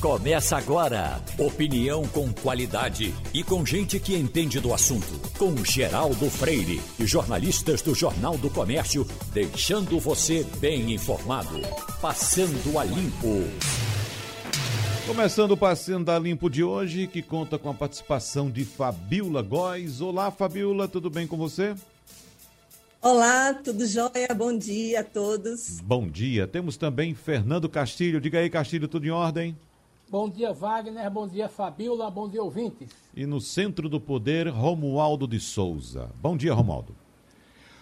[0.00, 1.20] Começa agora.
[1.36, 5.08] Opinião com qualidade e com gente que entende do assunto.
[5.36, 11.60] Com Geraldo Freire e jornalistas do Jornal do Comércio, deixando você bem informado.
[12.00, 13.42] Passando a Limpo.
[15.04, 20.00] Começando o Passando a Limpo de hoje, que conta com a participação de Fabiola Góes.
[20.00, 21.74] Olá, Fabiola, tudo bem com você?
[23.02, 24.32] Olá, tudo jóia?
[24.32, 25.80] Bom dia a todos.
[25.80, 26.46] Bom dia.
[26.46, 28.20] Temos também Fernando Castilho.
[28.20, 29.56] Diga aí, Castilho, tudo em ordem?
[30.10, 31.10] Bom dia, Wagner.
[31.10, 32.10] Bom dia, Fabiola.
[32.10, 32.88] Bom dia, ouvintes.
[33.14, 36.10] E no centro do poder, Romualdo de Souza.
[36.22, 36.96] Bom dia, Romualdo.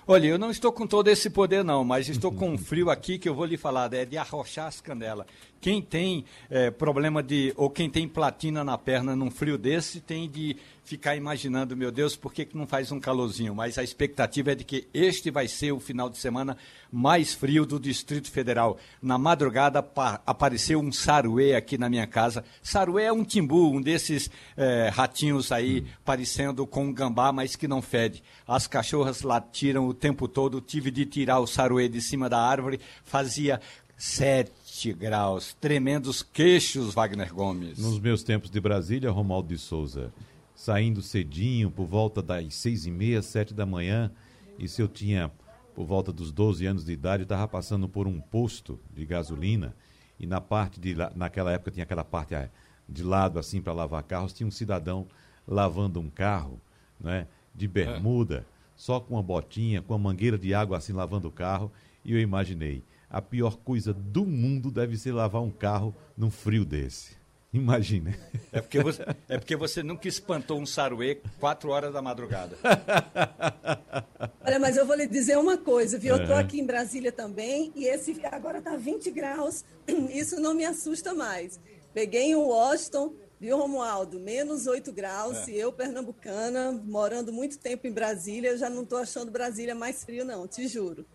[0.08, 3.16] Olha, eu não estou com todo esse poder, não, mas estou com um frio aqui
[3.16, 5.26] que eu vou lhe falar, é de arrochar as canelas.
[5.60, 7.52] Quem tem é, problema de.
[7.56, 10.56] ou quem tem platina na perna num frio desse, tem de
[10.86, 13.52] ficar imaginando, meu Deus, por que, que não faz um calorzinho?
[13.52, 16.56] Mas a expectativa é de que este vai ser o final de semana
[16.92, 18.78] mais frio do Distrito Federal.
[19.02, 19.84] Na madrugada
[20.24, 22.44] apareceu um saruê aqui na minha casa.
[22.62, 27.66] Saruê é um timbu, um desses é, ratinhos aí, parecendo com um gambá, mas que
[27.66, 28.22] não fede.
[28.46, 32.80] As cachorras latiram o tempo todo, tive de tirar o saruê de cima da árvore,
[33.02, 33.60] fazia
[33.96, 34.52] sete
[34.84, 37.78] graus, tremendos queixos, Wagner Gomes.
[37.78, 40.12] Nos meus tempos de Brasília, Romualdo de Souza,
[40.54, 44.10] saindo cedinho, por volta das seis e meia, sete da manhã,
[44.58, 45.30] e se eu tinha
[45.74, 49.74] por volta dos 12 anos de idade, estava passando por um posto de gasolina
[50.18, 52.48] e na parte de naquela época tinha aquela parte eh,
[52.88, 55.06] de lado assim para lavar carros, tinha um cidadão
[55.46, 56.60] lavando um carro,
[56.98, 58.44] né, de bermuda, é.
[58.74, 61.70] só com uma botinha, com uma mangueira de água assim lavando o carro,
[62.04, 62.82] e eu imaginei,
[63.16, 67.16] a pior coisa do mundo deve ser lavar um carro num frio desse.
[67.50, 68.14] Imagina.
[68.52, 72.58] É porque, você, é porque você nunca espantou um saruê quatro horas da madrugada.
[74.44, 76.16] Olha, mas eu vou lhe dizer uma coisa, viu?
[76.16, 79.64] Eu estou aqui em Brasília também e esse agora está 20 graus.
[80.12, 81.58] Isso não me assusta mais.
[81.94, 84.20] Peguei em Washington, viu, Romualdo?
[84.20, 85.48] Menos 8 graus.
[85.48, 85.52] É.
[85.52, 90.22] E eu, pernambucana, morando muito tempo em Brasília, já não estou achando Brasília mais frio,
[90.22, 91.06] não, te juro.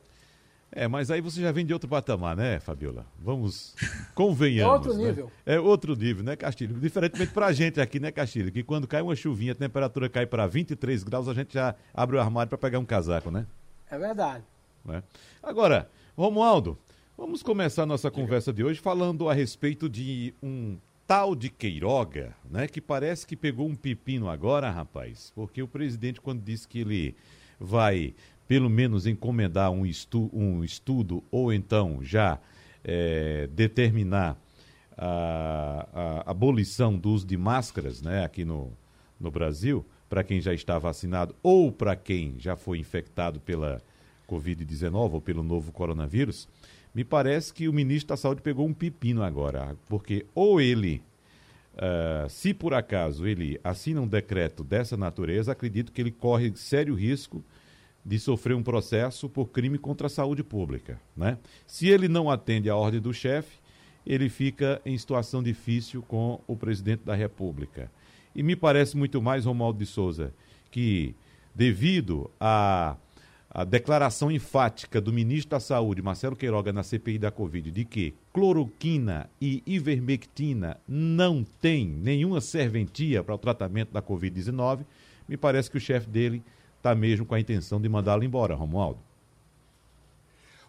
[0.73, 3.05] É, mas aí você já vem de outro patamar, né, Fabiola?
[3.19, 3.75] Vamos,
[4.15, 4.73] convenhamos.
[4.73, 5.03] outro né?
[5.09, 5.31] nível.
[5.45, 6.75] É outro nível, né, Castilho?
[6.79, 8.51] Diferentemente pra gente aqui, né, Castilho?
[8.51, 12.15] Que quando cai uma chuvinha, a temperatura cai para 23 graus, a gente já abre
[12.15, 13.45] o armário para pegar um casaco, né?
[13.89, 14.45] É verdade.
[14.85, 15.03] Né?
[15.43, 16.77] Agora, Romualdo,
[17.17, 22.33] vamos começar a nossa conversa de hoje falando a respeito de um tal de Queiroga,
[22.49, 22.65] né?
[22.67, 25.33] Que parece que pegou um pepino agora, rapaz.
[25.35, 27.15] Porque o presidente, quando disse que ele
[27.59, 28.15] vai
[28.51, 32.37] pelo menos encomendar um, estu, um estudo ou então já
[32.83, 34.37] é, determinar
[34.97, 38.73] a, a, abolição do uso de máscaras né, aqui no,
[39.17, 43.81] no Brasil, para quem já está vacinado ou para quem já foi infectado pela
[44.29, 46.45] Covid-19 ou pelo novo coronavírus,
[46.93, 51.01] me parece que o ministro da Saúde pegou um pepino agora, porque ou ele,
[51.75, 56.93] uh, se por acaso ele assina um decreto dessa natureza, acredito que ele corre sério
[56.95, 57.41] risco
[58.19, 60.99] sofrer um processo por crime contra a saúde pública.
[61.15, 61.37] Né?
[61.67, 63.59] Se ele não atende à ordem do chefe,
[64.05, 67.91] ele fica em situação difícil com o presidente da República.
[68.35, 70.33] E me parece muito mais, Romualdo de Souza,
[70.71, 71.13] que
[71.53, 72.95] devido à
[73.67, 79.29] declaração enfática do ministro da Saúde, Marcelo Queiroga, na CPI da Covid, de que cloroquina
[79.41, 84.85] e ivermectina não têm nenhuma serventia para o tratamento da Covid-19,
[85.27, 86.41] me parece que o chefe dele
[86.81, 88.99] está mesmo com a intenção de mandá-lo embora, Romualdo?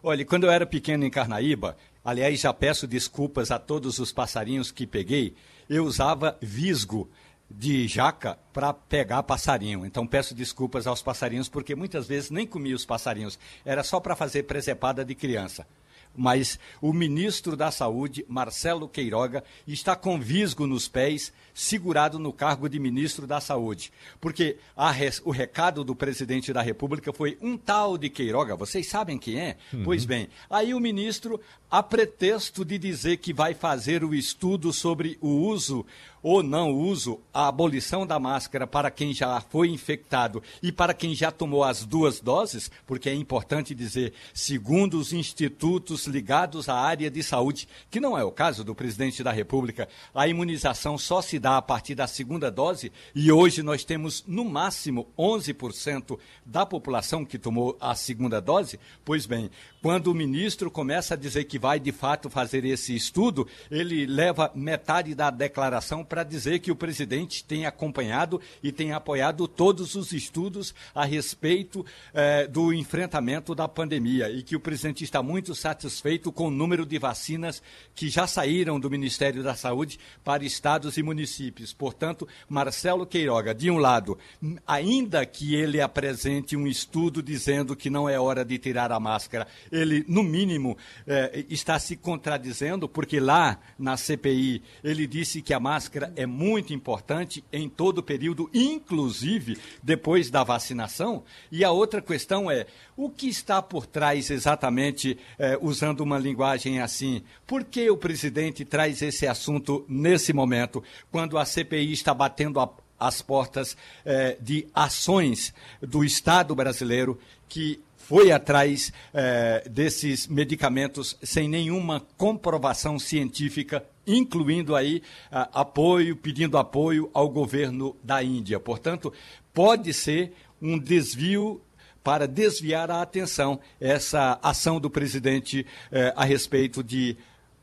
[0.02, 4.70] Olha, quando eu era pequeno em Carnaíba, aliás, já peço desculpas a todos os passarinhos
[4.70, 5.34] que peguei,
[5.68, 7.08] eu usava visgo
[7.50, 9.86] de jaca para pegar passarinho.
[9.86, 14.16] Então peço desculpas aos passarinhos, porque muitas vezes nem comia os passarinhos, era só para
[14.16, 15.66] fazer presepada de criança
[16.14, 22.68] mas o ministro da Saúde, Marcelo Queiroga, está com visgo nos pés, segurado no cargo
[22.68, 23.92] de ministro da Saúde.
[24.20, 24.56] Porque
[24.94, 29.38] res, o recado do presidente da República foi um tal de Queiroga, vocês sabem quem
[29.38, 29.56] é?
[29.72, 29.84] Uhum.
[29.84, 31.40] Pois bem, aí o ministro,
[31.70, 35.84] a pretexto de dizer que vai fazer o estudo sobre o uso
[36.22, 41.14] ou não uso, a abolição da máscara para quem já foi infectado e para quem
[41.14, 47.10] já tomou as duas doses, porque é importante dizer, segundo os institutos ligados à área
[47.10, 51.38] de saúde, que não é o caso do presidente da República, a imunização só se
[51.42, 56.16] dá a partir da segunda dose e hoje nós temos no máximo 11%
[56.46, 58.78] da população que tomou a segunda dose.
[59.04, 59.50] Pois bem,
[59.82, 64.52] quando o ministro começa a dizer que vai de fato fazer esse estudo, ele leva
[64.54, 70.12] metade da declaração para dizer que o presidente tem acompanhado e tem apoiado todos os
[70.12, 71.84] estudos a respeito
[72.14, 76.86] eh, do enfrentamento da pandemia e que o presidente está muito satisfeito com o número
[76.86, 77.60] de vacinas
[77.96, 81.31] que já saíram do Ministério da Saúde para estados e municípios.
[81.76, 84.18] Portanto, Marcelo Queiroga, de um lado,
[84.66, 89.46] ainda que ele apresente um estudo dizendo que não é hora de tirar a máscara,
[89.70, 90.76] ele, no mínimo,
[91.06, 96.72] eh, está se contradizendo, porque lá na CPI ele disse que a máscara é muito
[96.72, 101.24] importante em todo o período, inclusive depois da vacinação.
[101.50, 106.80] E a outra questão é: o que está por trás exatamente, eh, usando uma linguagem
[106.80, 107.22] assim?
[107.46, 112.70] Por que o presidente traz esse assunto nesse momento, quando a CPI está batendo a,
[112.98, 121.48] as portas eh, de ações do Estado brasileiro que foi atrás eh, desses medicamentos sem
[121.48, 128.58] nenhuma comprovação científica, incluindo aí apoio, pedindo apoio ao governo da Índia.
[128.58, 129.12] Portanto,
[129.54, 131.60] pode ser um desvio
[132.02, 137.16] para desviar a atenção essa ação do presidente eh, a respeito de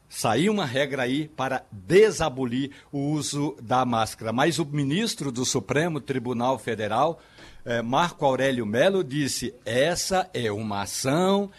[0.10, 4.34] sair uma regra aí para desabolir o uso da máscara.
[4.34, 7.22] Mas o ministro do Supremo Tribunal Federal,
[7.64, 11.52] eh, Marco Aurélio Melo, disse: essa é uma ação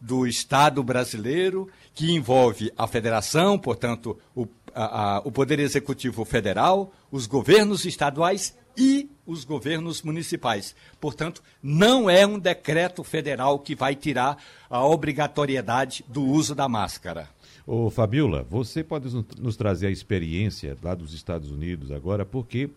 [0.00, 6.92] do Estado brasileiro que envolve a federação, portanto, o, a, a, o Poder Executivo Federal,
[7.10, 10.74] os governos estaduais e os governos municipais.
[11.00, 14.38] Portanto, não é um decreto federal que vai tirar
[14.70, 17.28] a obrigatoriedade do uso da máscara.
[17.70, 22.70] Ô Fabiola, você pode nos trazer a experiência lá dos Estados Unidos agora, porque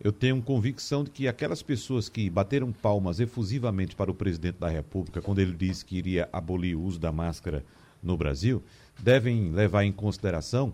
[0.00, 4.70] eu tenho convicção de que aquelas pessoas que bateram palmas efusivamente para o presidente da
[4.70, 7.62] República quando ele disse que iria abolir o uso da máscara
[8.02, 8.62] no Brasil,
[8.98, 10.72] devem levar em consideração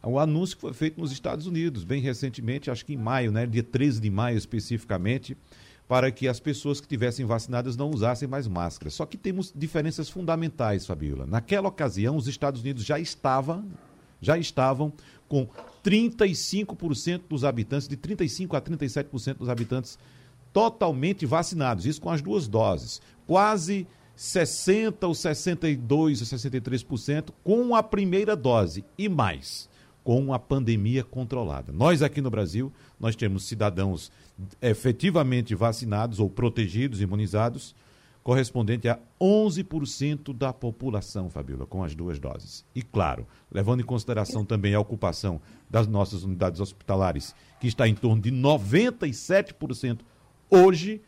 [0.00, 3.46] o anúncio que foi feito nos Estados Unidos, bem recentemente, acho que em maio, né,
[3.46, 5.36] dia 13 de maio especificamente,
[5.90, 8.88] para que as pessoas que tivessem vacinadas não usassem mais máscara.
[8.90, 11.26] Só que temos diferenças fundamentais, Fabiola.
[11.26, 13.64] Naquela ocasião, os Estados Unidos já estavam,
[14.20, 14.92] já estavam
[15.28, 15.48] com
[15.84, 19.98] 35% dos habitantes, de 35 a 37% dos habitantes
[20.52, 23.02] totalmente vacinados, isso com as duas doses.
[23.26, 23.84] Quase
[24.14, 29.68] 60 ou 62 ou 63% com a primeira dose e mais
[30.04, 31.72] com a pandemia controlada.
[31.72, 34.10] Nós aqui no Brasil, nós temos cidadãos
[34.60, 37.74] efetivamente vacinados ou protegidos, imunizados,
[38.22, 42.64] correspondente a 11% da população, Fabíola, com as duas doses.
[42.74, 47.94] E claro, levando em consideração também a ocupação das nossas unidades hospitalares, que está em
[47.94, 50.00] torno de 97%
[50.50, 51.00] hoje,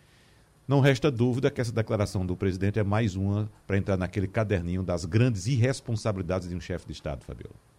[0.67, 4.82] não resta dúvida que essa declaração do presidente é mais uma para entrar naquele caderninho
[4.82, 7.71] das grandes irresponsabilidades de um chefe de Estado, Fabiola.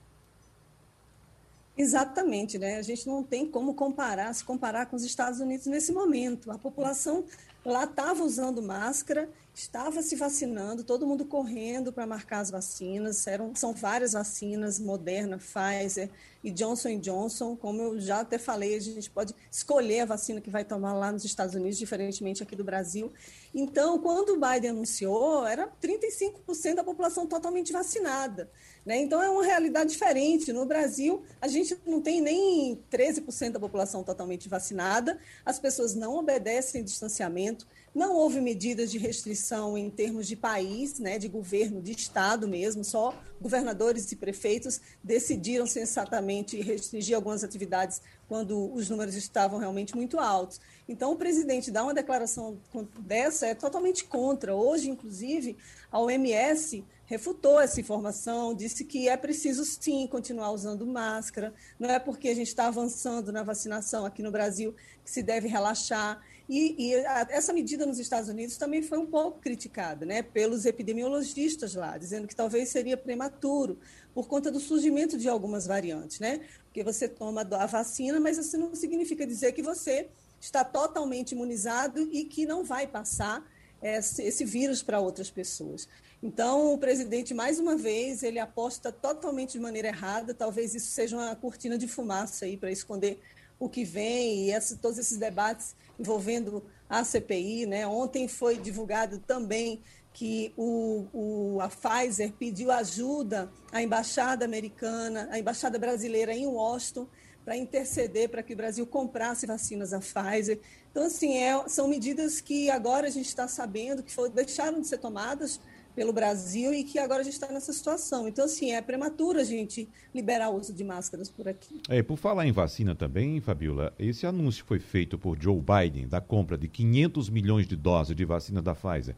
[1.75, 2.77] Exatamente, né?
[2.77, 6.51] A gente não tem como comparar, se comparar com os Estados Unidos nesse momento.
[6.51, 7.25] A população
[7.65, 13.27] lá estava usando máscara, estava se vacinando, todo mundo correndo para marcar as vacinas.
[13.27, 16.09] Eram, são várias vacinas, Moderna, Pfizer
[16.43, 17.55] e Johnson Johnson.
[17.55, 21.11] Como eu já até falei, a gente pode escolher a vacina que vai tomar lá
[21.11, 23.13] nos Estados Unidos, diferentemente aqui do Brasil.
[23.53, 28.49] Então, quando o Biden anunciou, era 35% da população totalmente vacinada.
[28.83, 28.97] Né?
[28.97, 30.51] Então, é uma realidade diferente.
[30.51, 36.15] No Brasil, a gente não tem nem 13% da população totalmente vacinada, as pessoas não
[36.15, 41.91] obedecem distanciamento, não houve medidas de restrição em termos de país, né, de governo, de
[41.91, 49.59] Estado mesmo, só governadores e prefeitos decidiram sensatamente restringir algumas atividades quando os números estavam
[49.59, 50.59] realmente muito altos.
[50.87, 52.57] Então, o presidente dá uma declaração
[52.99, 54.55] dessa é totalmente contra.
[54.55, 55.57] Hoje, inclusive,
[55.91, 61.99] a OMS refutou essa informação, disse que é preciso sim continuar usando máscara, não é
[61.99, 64.73] porque a gente está avançando na vacinação aqui no Brasil
[65.03, 66.21] que se deve relaxar.
[66.47, 70.65] E, e a, essa medida nos Estados Unidos também foi um pouco criticada né, pelos
[70.65, 73.79] epidemiologistas lá, dizendo que talvez seria prematuro
[74.13, 76.41] por conta do surgimento de algumas variantes, né?
[76.65, 80.09] Porque você toma a vacina, mas isso não significa dizer que você
[80.39, 83.43] está totalmente imunizado e que não vai passar
[83.81, 85.87] esse, esse vírus para outras pessoas.
[86.21, 90.33] Então, o presidente, mais uma vez, ele aposta totalmente de maneira errada.
[90.33, 93.19] Talvez isso seja uma cortina de fumaça aí para esconder
[93.59, 97.65] o que vem e essa, todos esses debates envolvendo a CPI.
[97.65, 97.87] Né?
[97.87, 99.81] Ontem foi divulgado também
[100.13, 107.07] que o, o, a Pfizer pediu ajuda à embaixada americana, à embaixada brasileira em Washington,
[107.43, 110.59] para interceder para que o Brasil comprasse vacinas da Pfizer.
[110.91, 114.87] Então, assim, é, são medidas que agora a gente está sabendo que foi, deixaram de
[114.87, 115.59] ser tomadas
[115.95, 118.27] pelo Brasil e que agora a gente está nessa situação.
[118.27, 121.81] Então, assim, é prematuro a gente liberar o uso de máscaras por aqui.
[121.89, 126.19] É, por falar em vacina também, Fabiola, esse anúncio foi feito por Joe Biden da
[126.19, 129.15] compra de 500 milhões de doses de vacina da Pfizer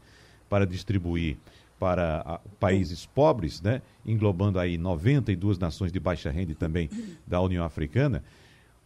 [0.48, 1.36] para distribuir
[1.78, 6.88] para países pobres, né, englobando aí 92 nações de baixa renda também
[7.26, 8.24] da União Africana.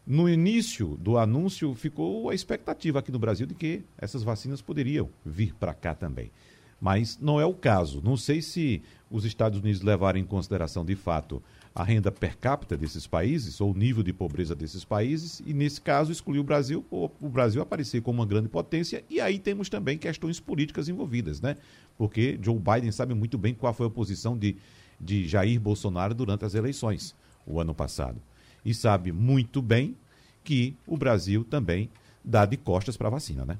[0.04, 5.08] No início do anúncio ficou a expectativa aqui no Brasil de que essas vacinas poderiam
[5.24, 6.32] vir para cá também
[6.80, 8.00] mas não é o caso.
[8.02, 11.42] Não sei se os Estados Unidos levaram em consideração de fato
[11.74, 15.80] a renda per capita desses países ou o nível de pobreza desses países e nesse
[15.80, 19.68] caso excluiu o Brasil, ou o Brasil aparecer como uma grande potência e aí temos
[19.68, 21.56] também questões políticas envolvidas, né?
[21.96, 24.56] Porque Joe Biden sabe muito bem qual foi a posição de,
[25.00, 27.14] de Jair Bolsonaro durante as eleições
[27.46, 28.20] o ano passado
[28.64, 29.96] e sabe muito bem
[30.42, 31.90] que o Brasil também
[32.24, 33.58] dá de costas para a vacina, né?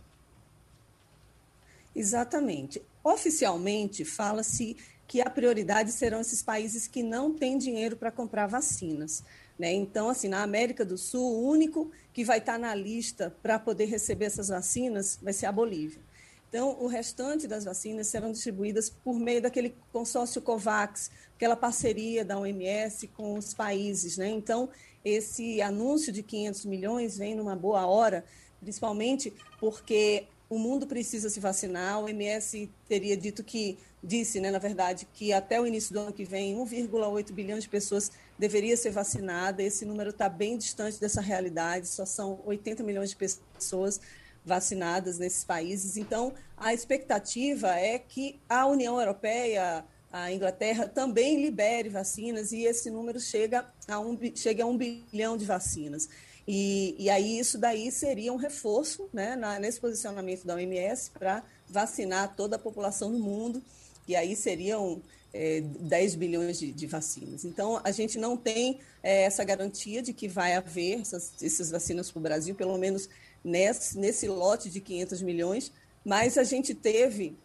[1.95, 2.83] Exatamente.
[3.03, 9.25] Oficialmente, fala-se que a prioridade serão esses países que não têm dinheiro para comprar vacinas.
[9.59, 9.73] Né?
[9.73, 13.87] Então, assim, na América do Sul, o único que vai estar na lista para poder
[13.87, 16.01] receber essas vacinas vai ser a Bolívia.
[16.49, 22.39] Então, o restante das vacinas serão distribuídas por meio daquele consórcio COVAX, aquela parceria da
[22.39, 24.17] OMS com os países.
[24.17, 24.29] Né?
[24.29, 24.69] Então,
[25.05, 28.25] esse anúncio de 500 milhões vem numa boa hora,
[28.61, 32.01] principalmente porque o mundo precisa se vacinar.
[32.01, 36.13] O OMS teria dito que, disse, né, na verdade, que até o início do ano
[36.13, 39.63] que vem, 1,8 bilhão de pessoas deveria ser vacinada.
[39.63, 44.01] Esse número está bem distante dessa realidade, só são 80 milhões de pessoas
[44.45, 45.97] vacinadas nesses países.
[45.97, 52.91] Então, a expectativa é que a União Europeia, a Inglaterra, também libere vacinas e esse
[52.91, 56.09] número chega a um, chega a um bilhão de vacinas.
[56.53, 61.45] E, e aí isso daí seria um reforço né, na, nesse posicionamento da OMS para
[61.69, 63.63] vacinar toda a população do mundo,
[64.09, 65.01] e aí seriam
[65.33, 67.45] é, 10 bilhões de, de, vacinas.
[67.45, 72.11] Então, a gente não tem é, essa garantia de que vai haver essas, essas vacinas
[72.11, 73.09] para o Brasil, pelo menos
[73.45, 75.73] nesse, nesse lote de 500 milhões,
[76.05, 77.39] mas a gente teve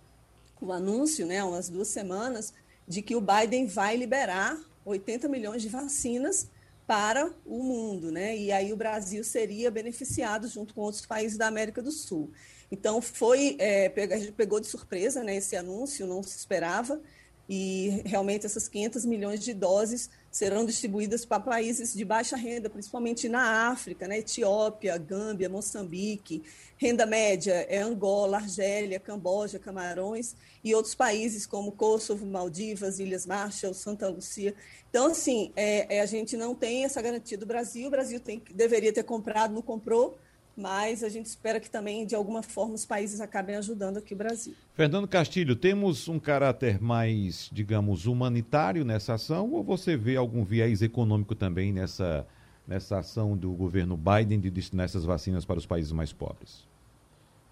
[0.60, 2.56] o anúncio, né, umas duas semanas,
[2.88, 6.48] de que o Biden vai liberar 80 milhões de vacinas
[6.88, 8.38] para o mundo, né?
[8.38, 12.32] E aí o Brasil seria beneficiado junto com outros países da América do Sul.
[12.72, 15.36] Então foi, é, a gente pegou de surpresa, né?
[15.36, 17.02] Esse anúncio não se esperava
[17.48, 23.30] e realmente essas 500 milhões de doses serão distribuídas para países de baixa renda, principalmente
[23.30, 24.18] na África, né?
[24.18, 26.44] Etiópia, Gâmbia, Moçambique.
[26.76, 33.74] Renda média é Angola, Argélia, Camboja, Camarões e outros países como Kosovo, Maldivas, Ilhas Marshall,
[33.74, 34.54] Santa Lucia.
[34.90, 37.88] Então, assim, é, é, a gente não tem essa garantia do Brasil.
[37.88, 40.18] O Brasil tem, deveria ter comprado, não comprou
[40.56, 44.18] mas a gente espera que também, de alguma forma, os países acabem ajudando aqui o
[44.18, 44.54] Brasil.
[44.74, 50.82] Fernando Castilho, temos um caráter mais, digamos, humanitário nessa ação ou você vê algum viés
[50.82, 52.26] econômico também nessa,
[52.66, 56.66] nessa ação do governo Biden de destinar essas vacinas para os países mais pobres?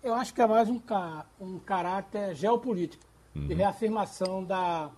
[0.02, 0.82] Eu acho que é mais um,
[1.42, 3.04] um caráter geopolítico,
[3.36, 3.48] uhum.
[3.48, 4.90] de reafirmação da,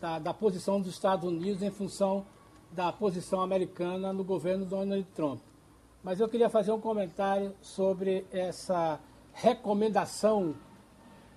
[0.00, 2.26] da, da posição dos Estados Unidos em função
[2.70, 5.40] da posição americana no governo Donald Trump
[6.04, 9.00] mas eu queria fazer um comentário sobre essa
[9.32, 10.54] recomendação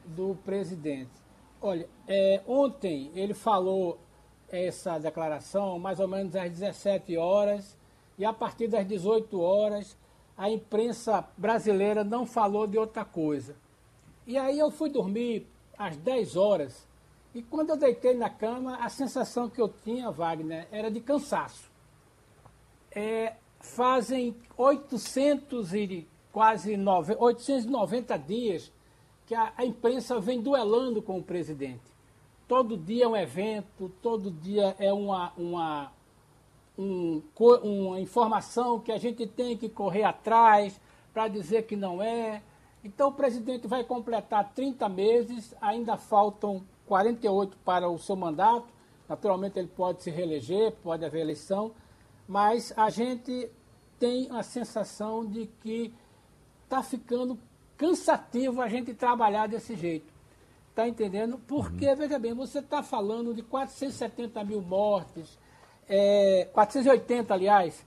[0.05, 1.09] do presidente.
[1.61, 3.97] Olha, é, ontem ele falou
[4.49, 7.77] essa declaração mais ou menos às 17 horas
[8.17, 9.97] e a partir das 18 horas
[10.37, 13.55] a imprensa brasileira não falou de outra coisa.
[14.25, 15.47] E aí eu fui dormir
[15.77, 16.85] às 10 horas
[17.33, 21.71] e quando eu deitei na cama a sensação que eu tinha, Wagner, era de cansaço.
[22.91, 23.35] É,
[23.67, 28.71] fazem 800 e quase 9, 890 dias
[29.25, 31.81] que a, a, imprensa vem duelando com o presidente.
[32.47, 35.91] Todo dia é um evento, todo dia é uma, uma,
[36.77, 37.21] um,
[37.63, 40.79] uma informação que a gente tem que correr atrás
[41.13, 42.41] para dizer que não é.
[42.83, 48.67] Então o presidente vai completar 30 meses, ainda faltam 48 para o seu mandato.
[49.09, 51.71] Naturalmente ele pode se reeleger, pode haver eleição,
[52.27, 53.49] mas a gente
[53.99, 55.93] tem a sensação de que
[56.63, 57.39] está ficando
[57.77, 60.13] cansativo a gente trabalhar desse jeito.
[60.69, 61.39] Está entendendo?
[61.47, 61.95] Porque, uhum.
[61.95, 65.37] veja bem, você está falando de 470 mil mortes,
[65.89, 67.85] é, 480, aliás,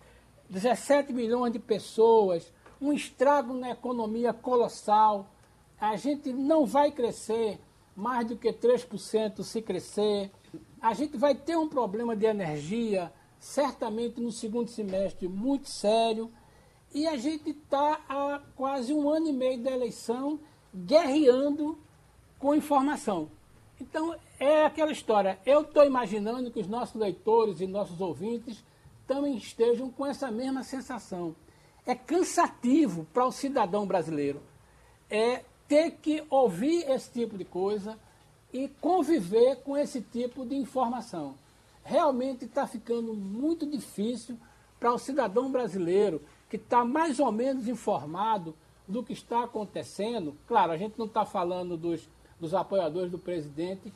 [0.49, 5.27] 17 milhões de pessoas, um estrago na economia colossal.
[5.81, 7.61] A gente não vai crescer
[7.95, 10.31] mais do que 3% se crescer.
[10.81, 16.31] A gente vai ter um problema de energia certamente no segundo semestre muito sério.
[16.95, 20.39] E a gente está há quase um ano e meio da eleição
[20.73, 21.77] guerreando
[22.39, 23.29] com informação.
[23.81, 25.41] Então, é aquela história.
[25.45, 28.63] Eu estou imaginando que os nossos leitores e nossos ouvintes
[29.07, 31.35] também estejam com essa mesma sensação.
[31.85, 34.41] É cansativo para o cidadão brasileiro
[35.11, 37.99] é ter que ouvir esse tipo de coisa
[38.53, 41.35] e conviver com esse tipo de informação.
[41.85, 44.39] Realmente está ficando muito difícil
[44.79, 48.55] para o cidadão brasileiro que está mais ou menos informado
[48.89, 50.37] do que está acontecendo.
[50.47, 52.09] Claro, a gente não está falando dos,
[52.41, 53.93] dos apoiadores do presidente,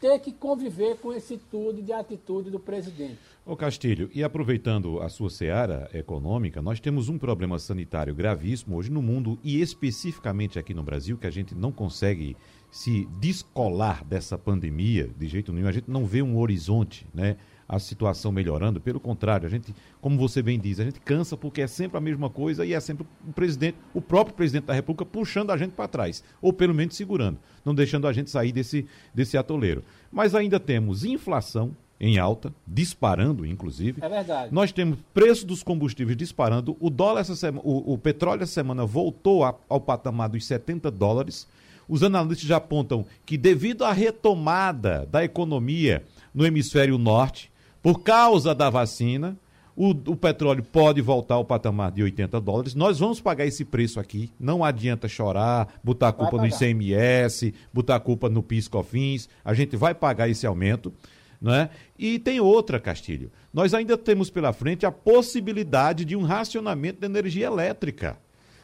[0.00, 3.18] ter que conviver com esse tudo de atitude do presidente.
[3.44, 8.90] Ô Castilho, e aproveitando a sua seara econômica, nós temos um problema sanitário gravíssimo hoje
[8.90, 12.36] no mundo e especificamente aqui no Brasil, que a gente não consegue
[12.70, 17.36] se descolar dessa pandemia de jeito nenhum, a gente não vê um horizonte, né?
[17.68, 18.80] a situação melhorando.
[18.80, 22.00] Pelo contrário, a gente, como você bem diz, a gente cansa porque é sempre a
[22.00, 25.72] mesma coisa e é sempre o presidente, o próprio presidente da República puxando a gente
[25.72, 29.82] para trás, ou pelo menos segurando, não deixando a gente sair desse, desse atoleiro.
[30.12, 34.04] Mas ainda temos inflação em alta, disparando, inclusive.
[34.04, 34.54] É verdade.
[34.54, 36.76] Nós temos preço dos combustíveis disparando.
[36.78, 40.90] O dólar essa semana, o, o petróleo essa semana voltou a, ao patamar dos 70
[40.90, 41.48] dólares.
[41.88, 47.50] Os analistas já apontam que devido à retomada da economia no hemisfério norte,
[47.82, 49.38] por causa da vacina,
[49.76, 52.74] o, o, petróleo pode voltar ao patamar de 80 dólares.
[52.74, 54.30] Nós vamos pagar esse preço aqui.
[54.40, 59.28] Não adianta chorar, botar a culpa no ICMS, botar a culpa no PIS/COFINS.
[59.44, 60.92] A gente vai pagar esse aumento.
[61.40, 61.68] Né?
[61.98, 63.30] E tem outra, Castilho.
[63.52, 68.18] Nós ainda temos pela frente a possibilidade de um racionamento de energia elétrica.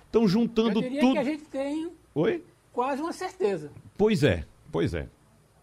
[0.09, 1.13] Então, juntando Eu diria tudo.
[1.13, 2.43] que a gente tem Oi?
[2.73, 3.71] Quase uma certeza.
[3.97, 5.09] Pois é, pois é.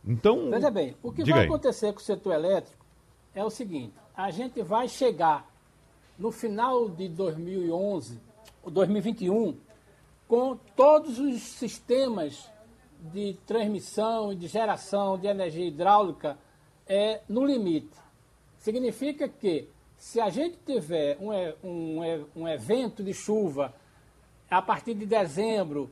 [0.05, 0.49] Então.
[0.49, 1.45] Veja bem, o que vai aí.
[1.45, 2.85] acontecer com o setor elétrico
[3.33, 5.49] é o seguinte: a gente vai chegar
[6.17, 8.19] no final de 2011,
[8.65, 9.57] 2021,
[10.27, 12.49] com todos os sistemas
[12.99, 16.37] de transmissão e de geração de energia hidráulica
[16.85, 17.97] é, no limite.
[18.57, 21.31] Significa que, se a gente tiver um,
[21.65, 23.73] um, um evento de chuva
[24.49, 25.89] a partir de dezembro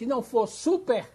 [0.00, 1.06] que não for super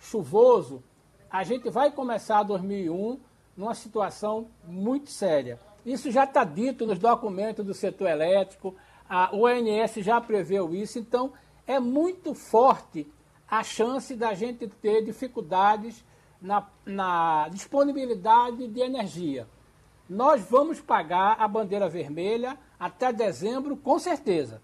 [0.00, 0.82] chuvoso,
[1.30, 3.20] a gente vai começar 2001
[3.56, 5.60] numa situação muito séria.
[5.86, 8.74] Isso já está dito nos documentos do setor elétrico,
[9.08, 11.32] a ONS já preveu isso, então
[11.68, 13.06] é muito forte
[13.48, 16.04] a chance da gente ter dificuldades
[16.40, 19.46] na, na disponibilidade de energia.
[20.10, 24.60] Nós vamos pagar a bandeira vermelha até dezembro, com certeza.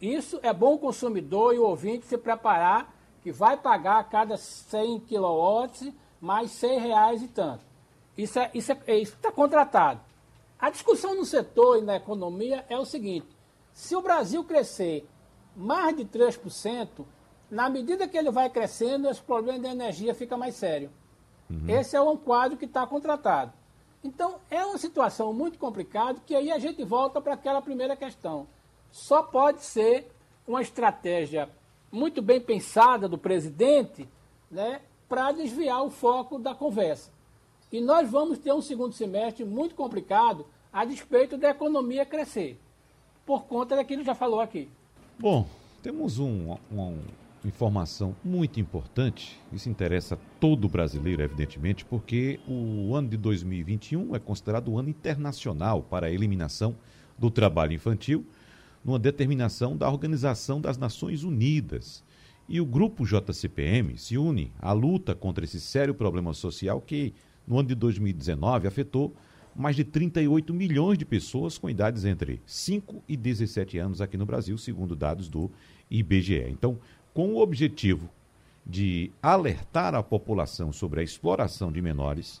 [0.00, 4.36] Isso é bom o consumidor e o ouvinte se preparar que vai pagar a cada
[4.36, 7.64] 100 kW mais 100 reais e tanto.
[8.16, 10.00] Isso é, isso é, isso está contratado.
[10.58, 13.26] A discussão no setor e na economia é o seguinte:
[13.72, 15.08] se o Brasil crescer
[15.56, 17.04] mais de 3%,
[17.50, 20.90] na medida que ele vai crescendo, esse problema de energia fica mais sério.
[21.48, 21.68] Uhum.
[21.68, 23.52] Esse é um quadro que está contratado.
[24.02, 28.46] Então, é uma situação muito complicada que aí a gente volta para aquela primeira questão.
[28.90, 30.10] Só pode ser
[30.46, 31.50] uma estratégia
[31.90, 34.08] muito bem pensada do presidente
[34.50, 37.10] né, para desviar o foco da conversa.
[37.72, 42.58] E nós vamos ter um segundo semestre muito complicado a despeito da economia crescer,
[43.26, 44.68] por conta daquilo que já falou aqui.
[45.18, 45.46] Bom,
[45.82, 46.94] temos um, uma
[47.44, 54.68] informação muito importante, isso interessa todo brasileiro, evidentemente, porque o ano de 2021 é considerado
[54.68, 56.74] o ano internacional para a eliminação
[57.18, 58.24] do trabalho infantil,
[58.84, 62.02] numa determinação da Organização das Nações Unidas.
[62.48, 67.14] E o grupo JCPM se une à luta contra esse sério problema social que
[67.46, 69.14] no ano de 2019, afetou
[69.54, 74.24] mais de 38 milhões de pessoas com idades entre 5 e 17 anos aqui no
[74.24, 75.50] Brasil, segundo dados do
[75.90, 76.46] IBGE.
[76.48, 76.78] Então,
[77.12, 78.08] com o objetivo
[78.64, 82.40] de alertar a população sobre a exploração de menores,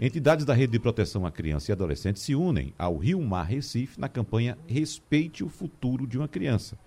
[0.00, 4.00] entidades da Rede de Proteção à Criança e Adolescente se unem ao Rio Mar Recife
[4.00, 6.78] na campanha Respeite o Futuro de uma Criança.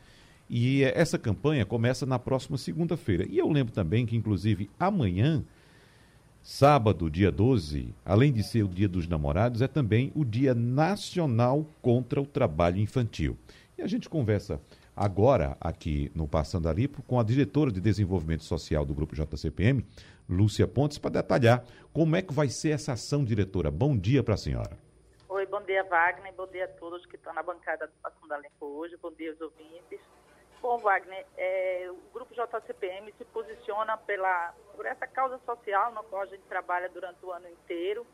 [0.49, 3.25] E essa campanha começa na próxima segunda-feira.
[3.29, 5.43] E eu lembro também que, inclusive, amanhã
[6.45, 11.65] Sábado, dia 12, além de ser o Dia dos Namorados, é também o Dia Nacional
[11.81, 13.37] contra o Trabalho Infantil.
[13.77, 14.59] E a gente conversa
[14.95, 19.85] agora aqui no Passando a Lipo com a diretora de Desenvolvimento Social do Grupo JCPM,
[20.29, 23.69] Lúcia Pontes, para detalhar como é que vai ser essa ação, diretora.
[23.69, 24.77] Bom dia para a senhora.
[25.29, 26.33] Oi, bom dia, Wagner.
[26.33, 28.95] Bom dia a todos que estão na bancada do Passando a Limpo hoje.
[29.01, 29.99] Bom dia aos ouvintes.
[30.61, 36.21] Bom, Wagner, é, o Grupo JCPM se posiciona pela, por essa causa social na qual
[36.21, 38.07] a gente trabalha durante o ano inteiro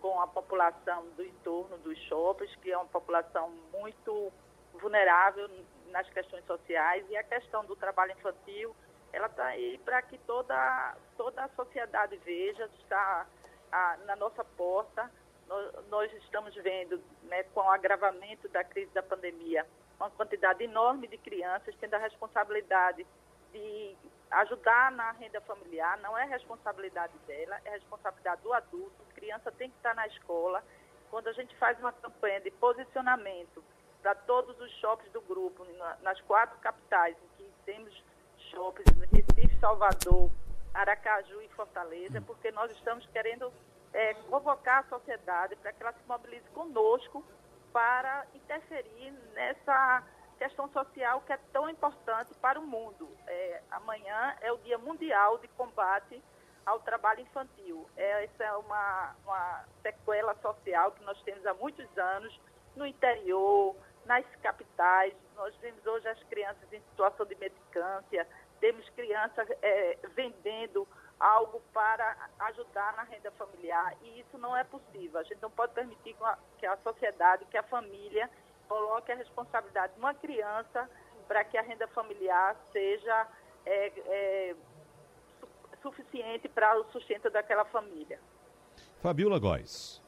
[0.00, 4.32] com a população do entorno dos shoppings, que é uma população muito
[4.80, 5.48] vulnerável
[5.92, 8.74] nas questões sociais, e a questão do trabalho infantil
[9.12, 13.26] ela está aí para que toda, toda a sociedade veja, está
[13.70, 15.10] a, na nossa porta.
[15.46, 19.66] Nós, nós estamos vendo, né, com o agravamento da crise da pandemia,
[20.00, 23.06] uma quantidade enorme de crianças tendo a responsabilidade
[23.52, 23.96] de
[24.30, 28.94] ajudar na renda familiar, não é responsabilidade dela, é responsabilidade do adulto.
[29.10, 30.64] A criança tem que estar na escola.
[31.10, 33.62] Quando a gente faz uma campanha de posicionamento
[34.02, 35.64] para todos os shoppings do grupo,
[36.02, 38.04] nas quatro capitais, em que temos
[38.50, 40.30] shoppings, Recife, Salvador,
[40.74, 43.52] Aracaju e Fortaleza, porque nós estamos querendo
[43.92, 47.24] é, convocar a sociedade para que ela se mobilize conosco
[47.72, 50.02] para interferir nessa
[50.38, 53.08] questão social que é tão importante para o mundo.
[53.26, 56.22] É, amanhã é o Dia Mundial de Combate
[56.66, 57.88] ao Trabalho Infantil.
[57.96, 62.40] É, essa é uma, uma sequela social que nós temos há muitos anos
[62.74, 65.14] no interior, nas capitais.
[65.36, 68.26] Nós vemos hoje as crianças em situação de medicância,
[68.60, 70.86] temos crianças é, vendendo
[71.18, 75.20] algo para ajudar na renda familiar e isso não é possível.
[75.20, 76.16] A gente não pode permitir
[76.58, 78.28] que a sociedade, que a família
[78.68, 80.88] coloque a responsabilidade de uma criança
[81.28, 83.28] para que a renda familiar seja
[83.64, 84.56] é, é,
[85.80, 88.18] suficiente para o sustento daquela família.
[89.00, 90.01] Fabiola Góes.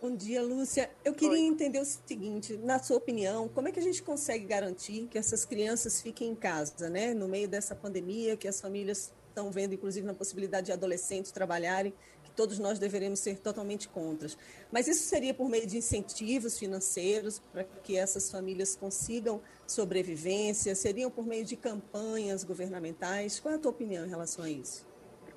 [0.00, 0.88] Bom dia, Lúcia.
[1.04, 1.40] Eu queria Oi.
[1.40, 5.44] entender o seguinte, na sua opinião, como é que a gente consegue garantir que essas
[5.44, 10.06] crianças fiquem em casa, né, no meio dessa pandemia, que as famílias estão vendo, inclusive,
[10.06, 14.28] na possibilidade de adolescentes trabalharem, que todos nós deveremos ser totalmente contra.
[14.70, 20.76] Mas isso seria por meio de incentivos financeiros para que essas famílias consigam sobrevivência?
[20.76, 23.40] Seriam por meio de campanhas governamentais?
[23.40, 24.87] Qual é a tua opinião em relação a isso?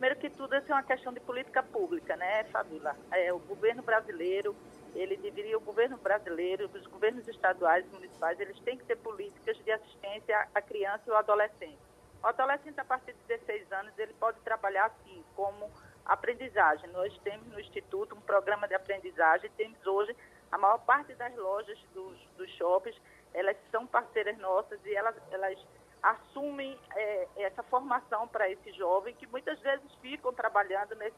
[0.02, 2.96] Primeiro que tudo, isso é uma questão de política pública, né, Fabíola?
[3.12, 4.56] É, o governo brasileiro,
[4.96, 9.56] ele deveria, o governo brasileiro, os governos estaduais e municipais, eles têm que ter políticas
[9.64, 11.78] de assistência à criança e ao adolescente.
[12.24, 15.70] O adolescente, a partir de 16 anos, ele pode trabalhar, assim, como
[16.04, 16.90] aprendizagem.
[16.90, 20.18] Nós temos no Instituto um programa de aprendizagem, temos hoje
[20.52, 23.00] a maior parte das lojas dos, dos shoppings,
[23.36, 25.60] elas são parceiras nossas e elas, elas
[26.02, 31.16] assumem é, essa formação para esse jovem que muitas vezes ficam trabalhando nesse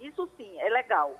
[0.00, 1.18] Isso sim, é legal.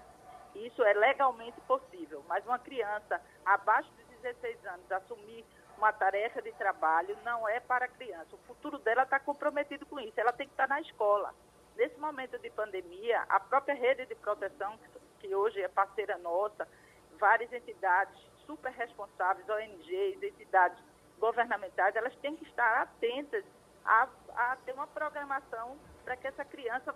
[0.55, 2.23] Isso é legalmente possível.
[2.29, 5.44] Mas uma criança abaixo de 16 anos assumir
[5.77, 8.35] uma tarefa de trabalho não é para a criança.
[8.35, 10.18] O futuro dela está comprometido com isso.
[10.21, 11.33] Ela tem que estar na escola.
[11.77, 14.79] Nesse momento de pandemia, a própria rede de proteção,
[15.21, 16.66] que hoje é parceira nossa,
[17.18, 20.79] várias entidades super responsáveis, ONGs, entidades
[21.18, 23.44] governamentais, elas têm que estar atentas
[23.85, 26.94] a, a ter uma programação para que essa criança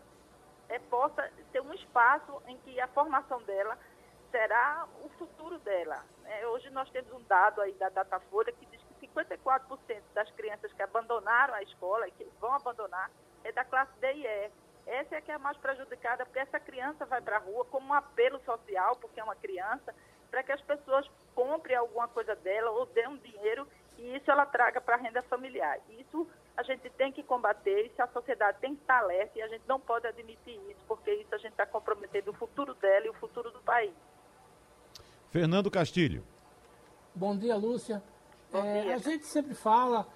[0.69, 3.79] é, possa ter um espaço em que a formação dela
[4.31, 6.03] será o futuro dela.
[6.25, 10.73] É, hoje nós temos um dado aí da Datafolha que diz que 54% das crianças
[10.73, 13.11] que abandonaram a escola e que vão abandonar
[13.45, 14.51] é da classe D e E.
[14.87, 17.89] Essa é que é a mais prejudicada, porque essa criança vai para a rua como
[17.89, 19.95] um apelo social, porque é uma criança,
[20.31, 23.69] para que as pessoas comprem alguma coisa dela ou dêem um dinheiro
[24.03, 25.79] e isso ela traga para a renda familiar.
[25.89, 29.47] Isso a gente tem que combater, isso a sociedade tem que estar alerta e a
[29.47, 33.09] gente não pode admitir isso, porque isso a gente está comprometendo o futuro dela e
[33.09, 33.95] o futuro do país.
[35.31, 36.25] Fernando Castilho.
[37.15, 38.03] Bom dia, Lúcia.
[38.51, 38.95] Bom é, dia.
[38.95, 40.07] A gente sempre fala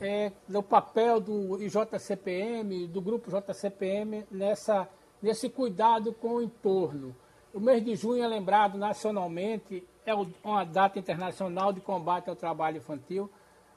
[0.00, 4.88] é, do papel do IJCPM, do grupo JCPM, nessa,
[5.22, 7.14] nesse cuidado com o entorno.
[7.56, 10.12] O mês de junho é lembrado nacionalmente, é
[10.44, 13.30] uma data internacional de combate ao trabalho infantil,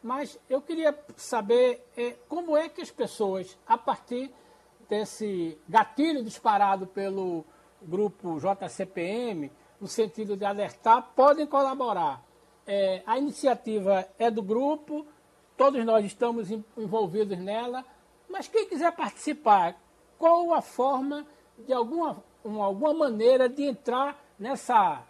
[0.04, 4.34] mas eu queria saber é, como é que as pessoas, a partir
[4.90, 7.46] desse gatilho disparado pelo
[7.82, 12.22] grupo JCPM, no sentido de alertar, podem colaborar.
[12.68, 15.08] É, a iniciativa é do grupo,
[15.56, 17.86] todos nós estamos envolvidos nela,
[18.28, 19.78] mas quem quiser participar,
[20.18, 21.26] qual a forma,
[21.66, 25.04] de alguma uma, alguma maneira de entrar nessa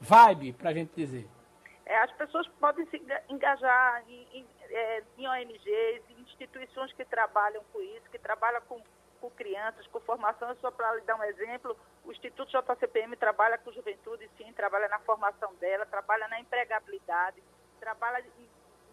[0.00, 1.28] vibe, para a gente dizer?
[1.86, 7.62] É, as pessoas podem se engajar em, em, é, em ONGs, em instituições que trabalham
[7.72, 8.80] com isso, que trabalham com,
[9.20, 10.54] com crianças, com formação.
[10.56, 14.98] Só para lhe dar um exemplo, o Instituto JCPM trabalha com juventude, sim, trabalha na
[15.00, 17.42] formação dela, trabalha na empregabilidade,
[17.78, 18.24] trabalha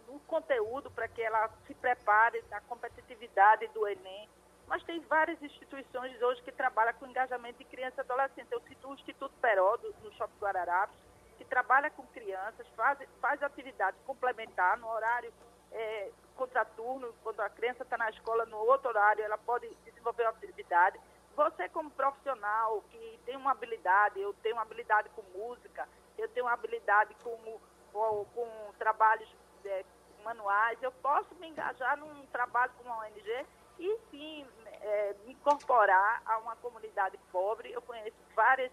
[0.08, 4.28] no conteúdo para que ela se prepare na competitividade do Enem
[4.70, 8.52] mas tem várias instituições hoje que trabalham com engajamento de criança e adolescente.
[8.52, 10.96] Eu cito o Instituto Peró, do, no Shopping Guararapes,
[11.38, 15.34] que trabalha com crianças, faz, faz atividade complementar no horário
[15.72, 20.32] é, contraturno, quando a criança está na escola, no outro horário, ela pode desenvolver uma
[20.32, 21.00] atividade.
[21.36, 26.46] Você, como profissional que tem uma habilidade, eu tenho uma habilidade com música, eu tenho
[26.46, 27.60] uma habilidade com,
[27.92, 29.30] com, com trabalhos
[29.66, 29.84] é,
[30.24, 33.46] manuais, eu posso me engajar num trabalho com uma ONG
[33.80, 34.46] e sim
[34.82, 37.72] é, me incorporar a uma comunidade pobre.
[37.72, 38.72] Eu conheço várias,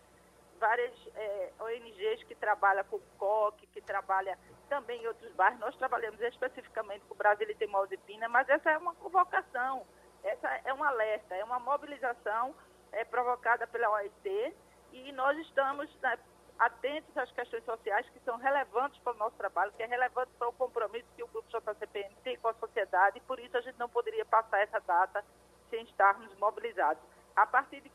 [0.58, 4.36] várias é, ONGs que trabalham com coque, que trabalham
[4.68, 5.60] também em outros bairros.
[5.60, 9.86] Nós trabalhamos especificamente com o Brasil e Teimosa e Pina, mas essa é uma convocação,
[10.22, 12.54] essa é um alerta, é uma mobilização
[12.92, 14.54] é, provocada pela OIT
[14.92, 16.18] e nós estamos né,
[16.58, 20.48] atentos às questões sociais que são relevantes para o nosso trabalho, que é relevante para
[20.48, 23.78] o compromisso que o Grupo JCPM tem com a sociedade e por isso a gente
[23.78, 25.24] não poderia passar essa data
[25.70, 27.02] sem estarmos mobilizados.
[27.34, 27.90] A partir de,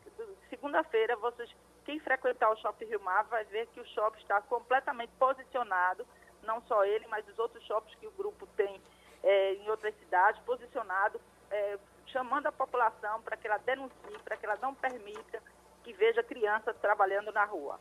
[0.49, 1.49] segunda-feira, vocês,
[1.83, 6.05] quem frequentar o Shopping Rio Mar vai ver que o shopping está completamente posicionado,
[6.43, 8.81] não só ele, mas os outros shoppings que o grupo tem
[9.23, 14.45] é, em outras cidades, posicionado, é, chamando a população para que ela denuncie, para que
[14.45, 15.41] ela não permita
[15.83, 17.79] que veja crianças trabalhando na rua.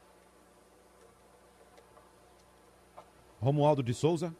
[3.40, 4.34] Romualdo de Souza.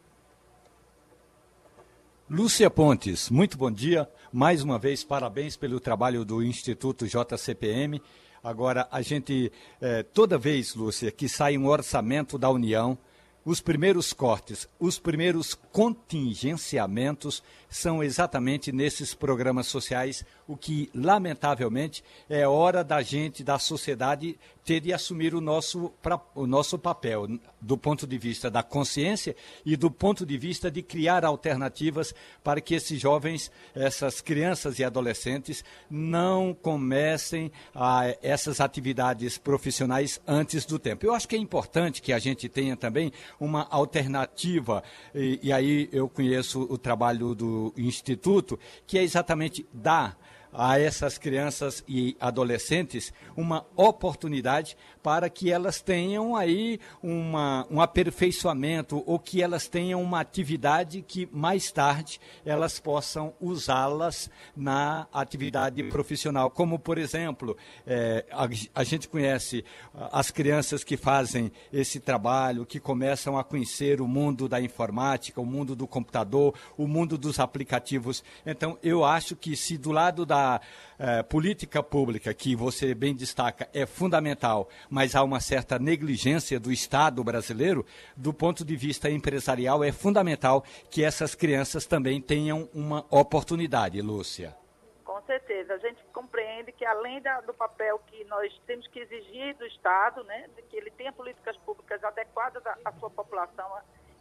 [2.32, 4.08] Lúcia Pontes, muito bom dia.
[4.32, 8.00] Mais uma vez, parabéns pelo trabalho do Instituto JCPM.
[8.40, 12.96] Agora, a gente, eh, toda vez, Lúcia, que sai um orçamento da União,
[13.44, 22.46] os primeiros cortes, os primeiros contingenciamentos são exatamente nesses programas sociais, o que, lamentavelmente, é
[22.46, 25.92] hora da gente, da sociedade, ter de assumir o nosso,
[26.34, 27.26] o nosso papel,
[27.60, 32.60] do ponto de vista da consciência e do ponto de vista de criar alternativas para
[32.60, 40.78] que esses jovens, essas crianças e adolescentes, não comecem a, essas atividades profissionais antes do
[40.78, 41.04] tempo.
[41.04, 44.82] Eu acho que é importante que a gente tenha também uma alternativa,
[45.14, 50.18] e, e aí eu conheço o trabalho do Instituto, que é exatamente dar
[50.52, 59.02] a essas crianças e adolescentes uma oportunidade para que elas tenham aí uma, um aperfeiçoamento
[59.06, 66.50] ou que elas tenham uma atividade que mais tarde elas possam usá-las na atividade profissional.
[66.50, 69.64] Como, por exemplo, é, a, a gente conhece
[70.12, 75.46] as crianças que fazem esse trabalho, que começam a conhecer o mundo da informática, o
[75.46, 78.22] mundo do computador, o mundo dos aplicativos.
[78.44, 80.60] Então, eu acho que se do lado da
[81.02, 86.72] eh, política pública, que você bem destaca, é fundamental, mas há uma certa negligência do
[86.72, 93.07] Estado brasileiro, do ponto de vista empresarial, é fundamental que essas crianças também tenham uma
[93.11, 94.57] oportunidade, Lúcia.
[95.05, 95.74] Com certeza.
[95.74, 100.24] A gente compreende que, além da, do papel que nós temos que exigir do Estado,
[100.24, 103.70] né, de que ele tenha políticas públicas adequadas à, à sua população,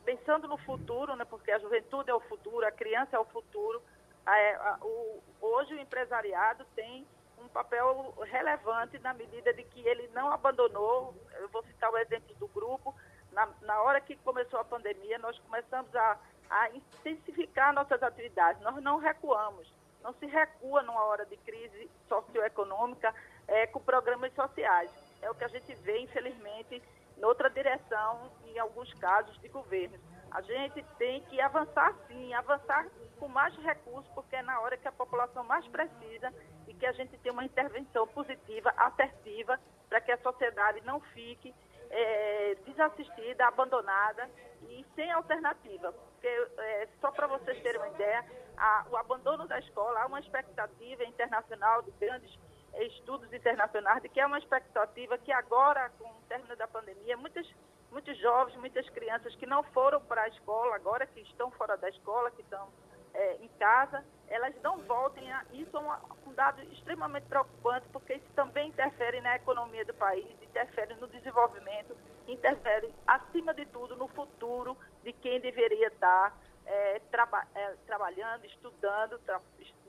[0.06, 3.82] pensando no futuro, né, porque a juventude é o futuro, a criança é o futuro,
[4.26, 7.06] a, a, o, hoje o empresariado tem
[7.42, 12.34] um papel relevante na medida de que ele não abandonou, eu vou citar o exemplo
[12.36, 12.96] do grupo,
[13.32, 16.18] na, na hora que começou a pandemia, nós começamos a,
[16.50, 19.72] a intensificar nossas atividades, nós não recuamos,
[20.04, 23.14] não se recua numa hora de crise socioeconômica
[23.48, 24.92] é, com programas sociais.
[25.22, 26.82] É o que a gente vê, infelizmente,
[27.18, 30.00] noutra direção, em alguns casos de governos.
[30.32, 32.88] A gente tem que avançar sim, avançar
[33.18, 36.34] com mais recursos, porque é na hora que a população mais precisa
[36.68, 41.54] e que a gente tem uma intervenção positiva, assertiva, para que a sociedade não fique
[41.90, 44.30] é, desassistida, abandonada
[44.64, 45.92] e sem alternativa.
[45.92, 48.24] Porque, é, só para vocês terem uma ideia,
[48.56, 52.38] a, o abandono da escola, há uma expectativa internacional de grandes
[52.78, 57.48] estudos internacionais de que é uma expectativa que agora, com o término da pandemia, muitas,
[57.92, 61.90] muitos jovens, muitas crianças que não foram para a escola, agora que estão fora da
[61.90, 62.68] escola, que estão
[63.14, 65.44] é, em casa, elas não voltem a.
[65.52, 70.30] Isso é um, um dado extremamente preocupante, porque isso também interfere na economia do país,
[70.42, 71.96] interfere no desenvolvimento,
[72.28, 79.18] interfere, acima de tudo, no futuro de quem deveria estar é, traba, é, trabalhando, estudando
[79.20, 79.42] tra,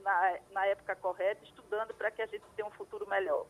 [0.03, 3.47] na, na época correta, estudando para que a gente tenha um futuro melhor.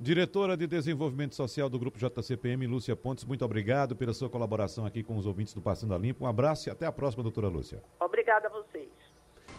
[0.00, 5.02] Diretora de Desenvolvimento Social do Grupo JCPM, Lúcia Pontes, muito obrigado pela sua colaboração aqui
[5.02, 6.24] com os ouvintes do Passando a Limpo.
[6.24, 7.82] Um abraço e até a próxima, doutora Lúcia.
[7.98, 8.88] Obrigada a vocês.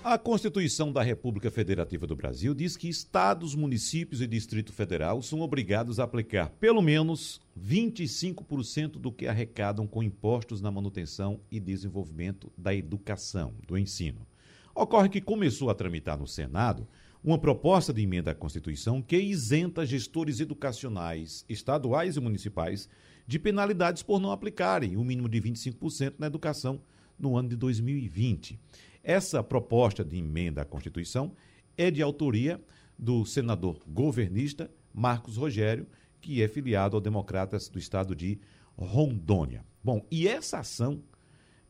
[0.01, 5.41] A Constituição da República Federativa do Brasil diz que estados, municípios e Distrito Federal são
[5.41, 12.49] obrigados a aplicar pelo menos 25% do que arrecadam com impostos na manutenção e desenvolvimento
[12.57, 14.25] da educação, do ensino.
[14.73, 16.87] Ocorre que começou a tramitar no Senado
[17.23, 22.87] uma proposta de emenda à Constituição que isenta gestores educacionais, estaduais e municipais,
[23.27, 26.81] de penalidades por não aplicarem o mínimo de 25% na educação
[27.17, 28.59] no ano de 2020.
[29.03, 31.33] Essa proposta de emenda à Constituição
[31.77, 32.61] é de autoria
[32.97, 35.87] do senador governista Marcos Rogério,
[36.19, 38.39] que é filiado ao Democratas do Estado de
[38.77, 39.63] Rondônia.
[39.83, 41.01] Bom, e essa ação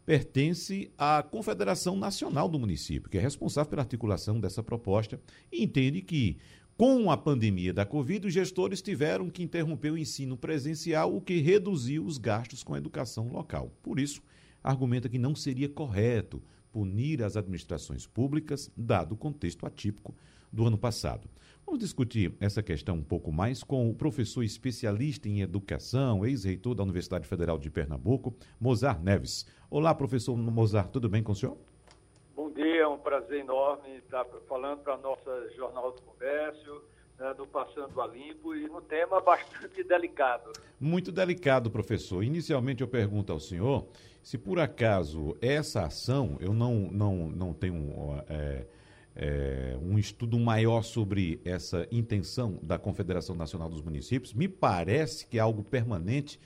[0.09, 6.01] pertence à Confederação Nacional do Município, que é responsável pela articulação dessa proposta, e entende
[6.01, 6.37] que,
[6.75, 11.39] com a pandemia da Covid, os gestores tiveram que interromper o ensino presencial, o que
[11.41, 13.71] reduziu os gastos com a educação local.
[13.83, 14.19] Por isso,
[14.63, 16.41] argumenta que não seria correto
[16.71, 20.15] punir as administrações públicas, dado o contexto atípico
[20.51, 21.29] do ano passado.
[21.65, 26.81] Vamos discutir essa questão um pouco mais com o professor especialista em educação, ex-reitor da
[26.81, 29.45] Universidade Federal de Pernambuco, Mozart Neves.
[29.69, 31.57] Olá, professor Mozart, tudo bem com o senhor?
[32.35, 36.81] Bom dia, é um prazer enorme estar falando para a nossa Jornal do Comércio,
[37.19, 40.51] né, do Passando a Limpo, e no tema bastante delicado.
[40.79, 42.23] Muito delicado, professor.
[42.23, 43.85] Inicialmente eu pergunto ao senhor
[44.23, 48.23] se por acaso essa ação, eu não, não, não tenho.
[48.27, 48.65] É,
[49.15, 54.33] é, um estudo maior sobre essa intenção da Confederação Nacional dos Municípios.
[54.33, 56.39] Me parece que é algo permanente,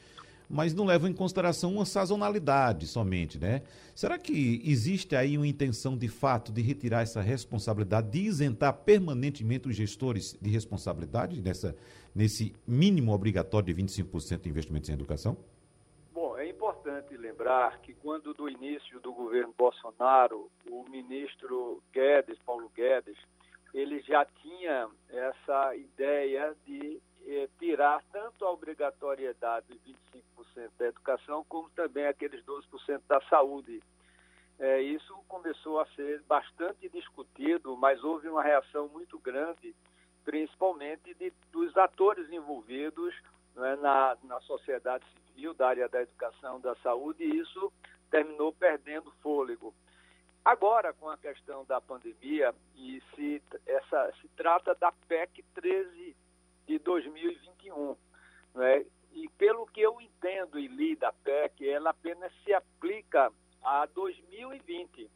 [0.50, 3.62] mas não leva em consideração uma sazonalidade somente, né?
[3.96, 9.68] Será que existe aí uma intenção de fato de retirar essa responsabilidade, de isentar permanentemente
[9.68, 11.76] os gestores de responsabilidade nessa,
[12.14, 15.38] nesse mínimo obrigatório de 25% de investimentos em educação?
[16.84, 23.18] Importante lembrar que quando do início do governo Bolsonaro, o ministro Guedes, Paulo Guedes,
[23.74, 29.94] ele já tinha essa ideia de eh, tirar tanto a obrigatoriedade de
[30.58, 33.82] 25% da educação, como também aqueles 12% da saúde.
[34.60, 39.74] É, isso começou a ser bastante discutido, mas houve uma reação muito grande,
[40.26, 43.16] principalmente de, dos atores envolvidos
[43.56, 45.23] né, na, na sociedade civil,
[45.58, 47.72] da área da educação, da saúde, e isso
[48.10, 49.74] terminou perdendo fôlego.
[50.46, 56.16] Agora, com a questão da pandemia, e se, essa, se trata da PEC 13
[56.68, 57.96] de 2021,
[58.56, 58.86] né?
[59.14, 63.32] e pelo que eu entendo e li da PEC, ela apenas se aplica
[63.64, 65.10] a 2020.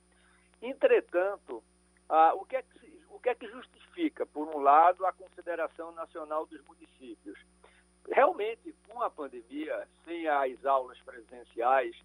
[0.62, 1.64] Entretanto,
[2.10, 5.92] ah, o, que é que, o que é que justifica, por um lado, a Confederação
[5.92, 7.38] Nacional dos Municípios?
[8.12, 11.96] Realmente, com a pandemia, sem as aulas presenciais,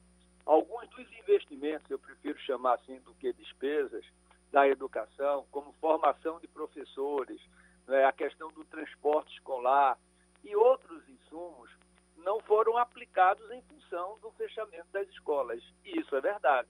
[0.45, 4.05] alguns dos investimentos, eu prefiro chamar assim do que despesas,
[4.51, 7.41] da educação, como formação de professores,
[7.87, 9.99] né, a questão do transporte escolar
[10.45, 11.71] e outros insumos,
[12.19, 15.63] não foram aplicados em função do fechamento das escolas.
[15.85, 16.69] E isso é verdade.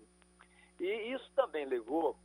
[0.78, 2.16] E isso também levou,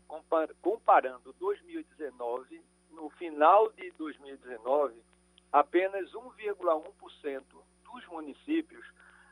[0.62, 5.02] comparando 2019, no final de 2019,
[5.52, 7.44] apenas 1,1%
[7.84, 8.86] dos municípios,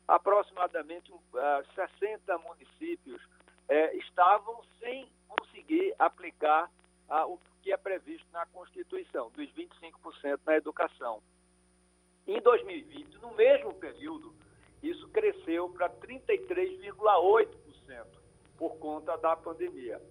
[0.07, 1.19] aproximadamente uh,
[1.73, 6.69] 60 municípios, uh, estavam sem conseguir aplicar
[7.09, 11.21] uh, o que é previsto na Constituição, dos 25% na educação.
[12.27, 14.33] Em 2020, no mesmo período,
[14.81, 18.05] isso cresceu para 33,8%
[18.57, 20.01] por conta da pandemia.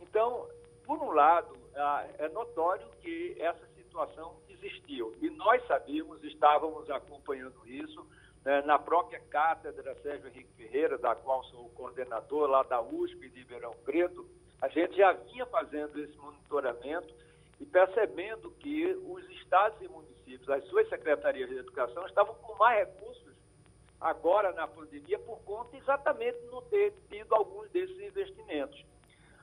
[0.00, 0.48] Então,
[0.84, 5.14] por um lado, ah, é notório que essa situação existiu.
[5.20, 8.06] E nós sabíamos, estávamos acompanhando isso
[8.44, 13.28] né, na própria cátedra Sérgio Henrique Ferreira, da qual sou o coordenador lá da USP
[13.28, 14.26] de Ribeirão Preto,
[14.60, 17.14] a gente já vinha fazendo esse monitoramento
[17.60, 22.86] e percebendo que os estados e municípios, as suas secretarias de educação, estavam com mais
[22.86, 23.36] recursos
[24.00, 28.84] agora na pandemia por conta exatamente de não ter tido alguns desses investimentos.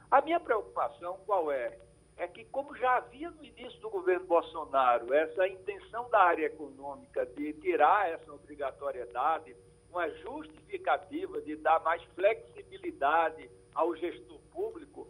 [0.10, 1.78] A minha preocupação qual é?
[2.17, 7.25] É que, como já havia no início do governo Bolsonaro essa intenção da área econômica
[7.25, 9.56] de tirar essa obrigatoriedade,
[9.89, 15.08] uma justificativa de dar mais flexibilidade ao gestor público,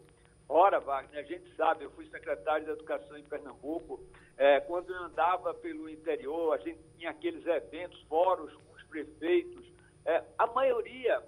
[0.50, 4.04] ora, Wagner, a gente sabe, eu fui secretário de Educação em Pernambuco,
[4.38, 9.66] é, quando eu andava pelo interior, a gente tinha aqueles eventos, fóruns com os prefeitos,
[10.06, 11.24] é, a maioria,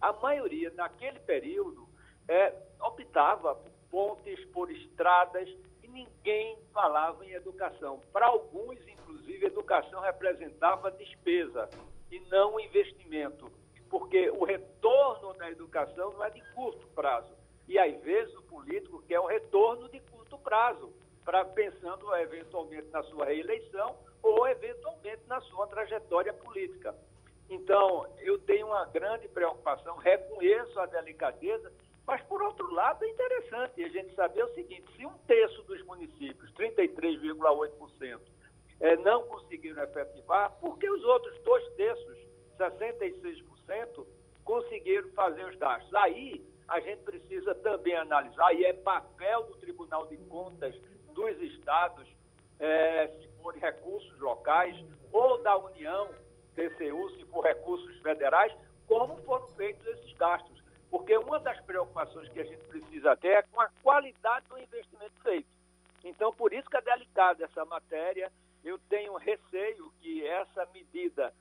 [0.00, 1.88] a maioria naquele período
[2.28, 5.48] é, optava por pontes, por estradas,
[5.82, 8.00] e ninguém falava em educação.
[8.12, 11.68] Para alguns, inclusive, educação representava despesa
[12.10, 13.50] e não investimento,
[13.88, 17.34] porque o retorno da educação não é de curto prazo.
[17.68, 20.92] E às vezes o político quer o retorno de curto prazo,
[21.24, 26.94] para pensando eventualmente na sua reeleição ou eventualmente na sua trajetória política.
[27.48, 31.72] Então, eu tenho uma grande preocupação, reconheço a delicadeza
[32.10, 35.80] mas, por outro lado, é interessante a gente saber o seguinte: se um terço dos
[35.84, 38.20] municípios, 33,8%,
[38.80, 42.18] é, não conseguiram efetivar, por que os outros dois terços,
[42.58, 44.04] 66%,
[44.42, 45.94] conseguiram fazer os gastos?
[45.94, 50.74] Aí a gente precisa também analisar, e é papel do Tribunal de Contas
[51.14, 52.08] dos estados,
[52.58, 54.74] é, se for recursos locais,
[55.12, 56.10] ou da União,
[56.56, 58.52] TCU, se for recursos federais,
[58.88, 60.59] como foram feitos esses gastos
[60.90, 65.14] porque uma das preocupações que a gente precisa ter é com a qualidade do investimento
[65.22, 65.48] feito.
[66.02, 68.32] Então, por isso que é delicada essa matéria.
[68.64, 71.32] Eu tenho receio que essa medida,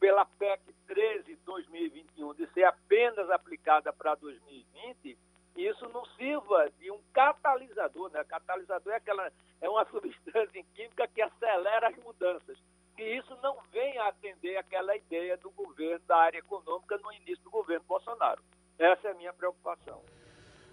[0.00, 5.16] pela PEC 13 2021, de ser apenas aplicada para 2020,
[5.56, 8.22] isso não sirva de um catalisador, né?
[8.24, 12.58] Catalisador é aquela é uma substância química que acelera as mudanças.
[12.96, 17.50] Que isso não venha atender aquela ideia do governo da área econômica no início do
[17.50, 18.42] governo Bolsonaro.
[18.78, 20.00] Essa é a minha preocupação.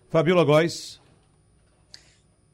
[0.10, 1.02] Fabíola Góes.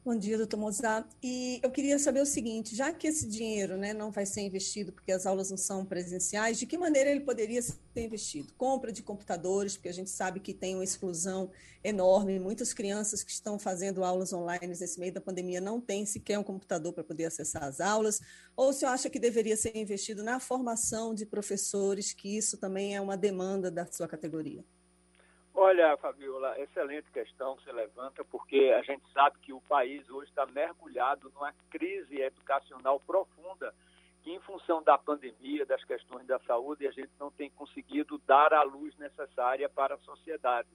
[0.04, 1.06] Bom dia, doutor Mozart.
[1.22, 4.90] E eu queria saber o seguinte: já que esse dinheiro né, não vai ser investido
[4.90, 8.52] porque as aulas não são presenciais, de que maneira ele poderia ser investido?
[8.54, 11.52] Compra de computadores, porque a gente sabe que tem uma exclusão
[11.84, 16.36] enorme, muitas crianças que estão fazendo aulas online nesse meio da pandemia não têm sequer
[16.36, 18.20] um computador para poder acessar as aulas,
[18.56, 23.00] ou se acha que deveria ser investido na formação de professores, que isso também é
[23.00, 24.64] uma demanda da sua categoria?
[25.64, 30.28] Olha, Fabiola, excelente questão que você levanta, porque a gente sabe que o país hoje
[30.28, 33.72] está mergulhado numa crise educacional profunda,
[34.24, 38.52] que em função da pandemia, das questões da saúde, a gente não tem conseguido dar
[38.52, 40.68] a luz necessária para a sociedade.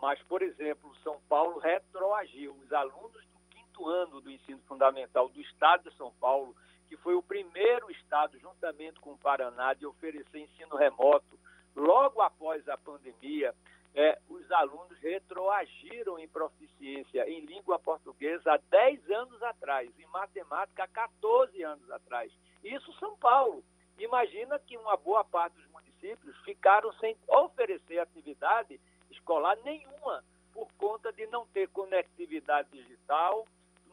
[0.00, 2.54] Mas, por exemplo, São Paulo retroagiu.
[2.54, 6.54] Os alunos do quinto ano do ensino fundamental do estado de São Paulo,
[6.86, 11.36] que foi o primeiro estado, juntamente com o Paraná, de oferecer ensino remoto
[11.74, 13.52] logo após a pandemia,
[13.94, 20.84] é, os alunos retroagiram em proficiência em língua portuguesa há 10 anos atrás, em matemática
[20.84, 22.32] há 14 anos atrás.
[22.62, 23.64] Isso São Paulo.
[23.98, 28.80] Imagina que uma boa parte dos municípios ficaram sem oferecer atividade
[29.10, 33.46] escolar nenhuma por conta de não ter conectividade digital,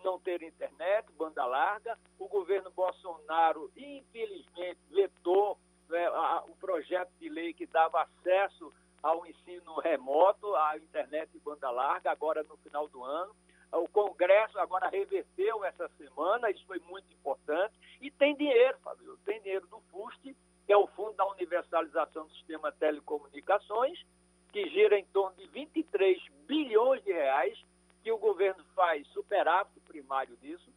[0.03, 1.97] não ter internet, banda larga.
[2.17, 8.73] O governo Bolsonaro, infelizmente, vetou né, a, o projeto de lei que dava acesso
[9.07, 13.33] ao ensino remoto, à internet de banda larga, agora no final do ano.
[13.71, 17.73] O Congresso agora reverteu essa semana, isso foi muito importante.
[18.01, 20.35] E tem dinheiro, Fabio, tem dinheiro do FUST,
[20.65, 24.05] que é o Fundo da Universalização do Sistema de Telecomunicações,
[24.51, 27.57] que gira em torno de 23 bilhões de reais,
[28.03, 30.69] que o governo faz superávit primário disso.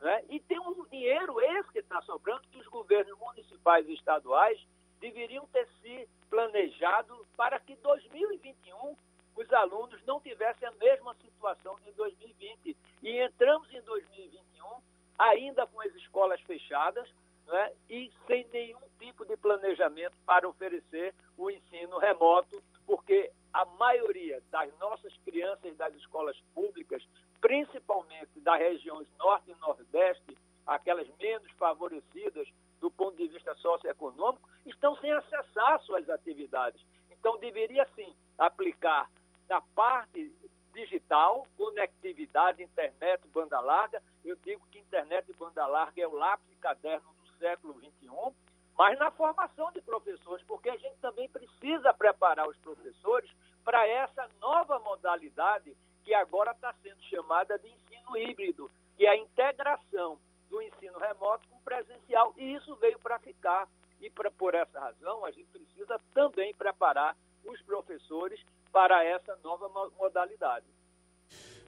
[0.00, 0.24] Né?
[0.28, 4.58] E tem um dinheiro esse que está sobrando, que os governos municipais e estaduais
[5.00, 8.96] deveriam ter se planejado para que 2021
[9.36, 12.76] os alunos não tivessem a mesma situação de 2020.
[13.02, 14.82] E entramos em 2021
[15.18, 17.08] ainda com as escolas fechadas
[17.46, 24.42] né, e sem nenhum tipo de planejamento para oferecer o ensino remoto, porque a maioria
[24.50, 27.02] das nossas crianças das escolas públicas,
[27.40, 30.36] principalmente das regiões norte e nordeste,
[30.66, 32.48] aquelas menos favorecidas
[32.80, 36.80] do ponto de vista socioeconômico, estão sem acessar suas atividades.
[37.10, 39.10] Então, deveria sim aplicar
[39.48, 40.32] na parte
[40.72, 44.02] digital, conectividade, internet, banda larga.
[44.24, 48.34] Eu digo que internet e banda larga é o lápis de caderno do século XXI,
[48.76, 53.30] mas na formação de professores, porque a gente também precisa preparar os professores
[53.64, 59.16] para essa nova modalidade que agora está sendo chamada de ensino híbrido, que é a
[59.16, 60.18] integração
[60.48, 62.34] do ensino remoto com presencial.
[62.36, 63.68] E isso veio para ficar.
[64.00, 68.40] E pra, por essa razão, a gente precisa também preparar os professores
[68.72, 69.68] para essa nova
[69.98, 70.66] modalidade.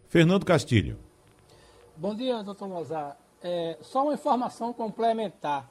[0.08, 0.98] Fernando Castilho.
[1.96, 3.16] Bom dia, doutor Mozart.
[3.42, 5.68] É, só uma informação complementar.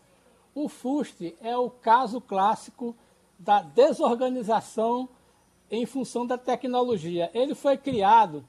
[0.53, 2.95] O FUST é o caso clássico
[3.37, 5.07] da desorganização
[5.71, 7.29] em função da tecnologia.
[7.33, 8.43] Ele foi criado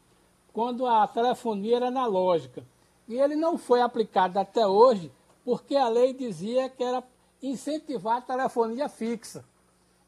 [0.52, 2.64] quando a telefonia era analógica.
[3.11, 5.11] E ele não foi aplicado até hoje
[5.44, 7.02] porque a lei dizia que era
[7.42, 9.44] incentivar a telefonia fixa.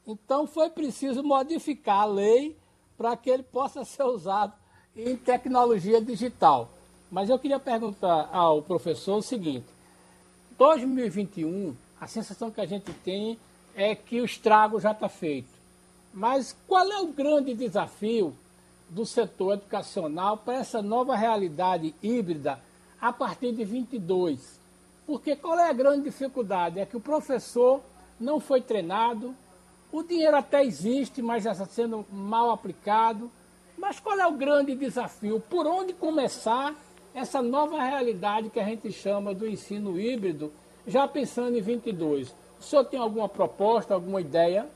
[0.06, 2.56] Então foi preciso modificar a lei
[2.96, 4.52] para que ele possa ser usado
[4.96, 6.70] em tecnologia digital.
[7.10, 9.66] Mas eu queria perguntar ao professor o seguinte:
[10.56, 13.36] 2021, a sensação que a gente tem
[13.74, 15.50] é que o estrago já está feito.
[16.14, 18.32] Mas qual é o grande desafio
[18.88, 22.60] do setor educacional para essa nova realidade híbrida
[23.02, 24.60] a partir de 22.
[25.04, 26.78] Porque qual é a grande dificuldade?
[26.78, 27.82] É que o professor
[28.20, 29.34] não foi treinado,
[29.90, 33.28] o dinheiro até existe, mas já está sendo mal aplicado.
[33.76, 35.40] Mas qual é o grande desafio?
[35.40, 36.74] Por onde começar
[37.12, 40.52] essa nova realidade que a gente chama do ensino híbrido,
[40.86, 42.34] já pensando em 22?
[42.60, 44.66] O senhor tem alguma proposta, alguma ideia?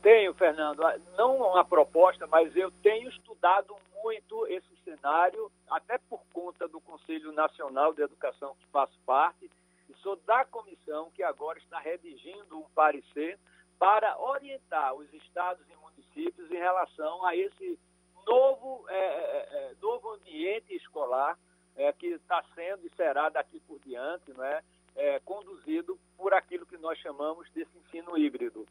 [0.00, 0.80] Tenho, Fernando.
[1.18, 7.32] Não uma proposta, mas eu tenho estudado muito esse cenário, até por conta do Conselho
[7.32, 9.50] Nacional de Educação que faço parte,
[9.88, 13.38] e sou da comissão que agora está redigindo um parecer
[13.78, 17.78] para orientar os estados e municípios em relação a esse
[18.26, 21.38] novo, é, é, é novo ambiente escolar
[21.76, 24.62] é, que está sendo e será daqui por diante, não é?
[24.96, 28.66] é, conduzido por aquilo que nós chamamos desse ensino híbrido.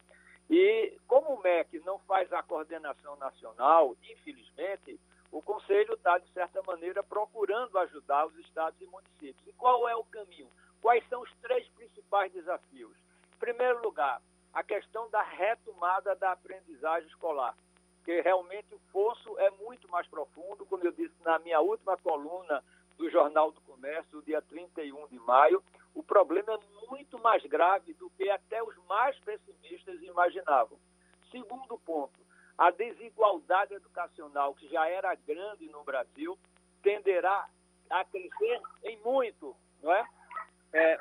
[0.49, 4.99] E como o MEC não faz a coordenação nacional, infelizmente,
[5.33, 9.47] o Conselho está, de certa maneira, procurando ajudar os estados e municípios.
[9.47, 10.47] E qual é o caminho?
[10.79, 12.95] Quais são os três principais desafios?
[13.35, 14.21] Em primeiro lugar,
[14.53, 17.57] a questão da retomada da aprendizagem escolar,
[18.05, 22.63] que realmente o fosso é muito mais profundo, como eu disse na minha última coluna
[22.95, 25.63] do Jornal do Comércio, dia 31 de maio,
[25.95, 30.77] o problema é muito mais grave do que até os mais pessimistas imaginavam.
[31.31, 32.22] Segundo ponto,
[32.57, 36.37] a desigualdade educacional, que já era grande no Brasil,
[36.81, 37.47] tenderá
[37.89, 40.05] a crescer em muito, não é?
[40.73, 40.99] é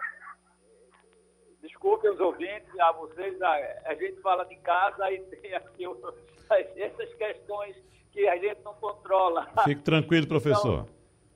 [1.60, 3.52] desculpem os ouvintes, a vocês, a,
[3.86, 5.84] a, gente fala de casa e tem aqui
[6.76, 7.76] essas questões
[8.10, 9.48] que a gente não controla.
[9.64, 10.86] Fique tranquilo, professor.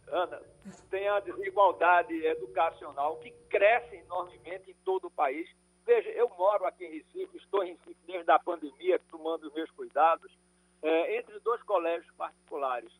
[0.02, 0.42] Então, Ana,
[0.90, 5.48] tem a desigualdade educacional que cresce enormemente em todo o país.
[5.86, 9.70] Veja, eu moro aqui em Recife, estou em Recife desde a pandemia, tomando os meus
[9.70, 10.36] cuidados,
[10.82, 12.92] é, entre dois colégios particulares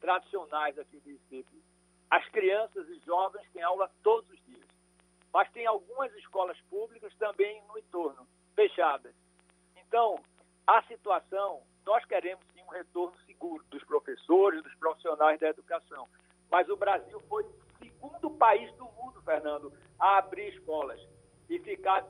[0.00, 1.62] tradicionais aqui de Recife.
[2.10, 4.66] As crianças e jovens têm aula todos os dias,
[5.32, 8.26] mas tem algumas escolas públicas também no entorno,
[8.56, 9.14] fechadas.
[9.76, 10.18] Então,
[10.66, 16.08] a situação, nós queremos sim um retorno seguro dos professores, dos profissionais da educação.
[16.50, 21.00] Mas o Brasil foi o segundo país do mundo, Fernando, a abrir escolas
[21.48, 22.00] e ficar,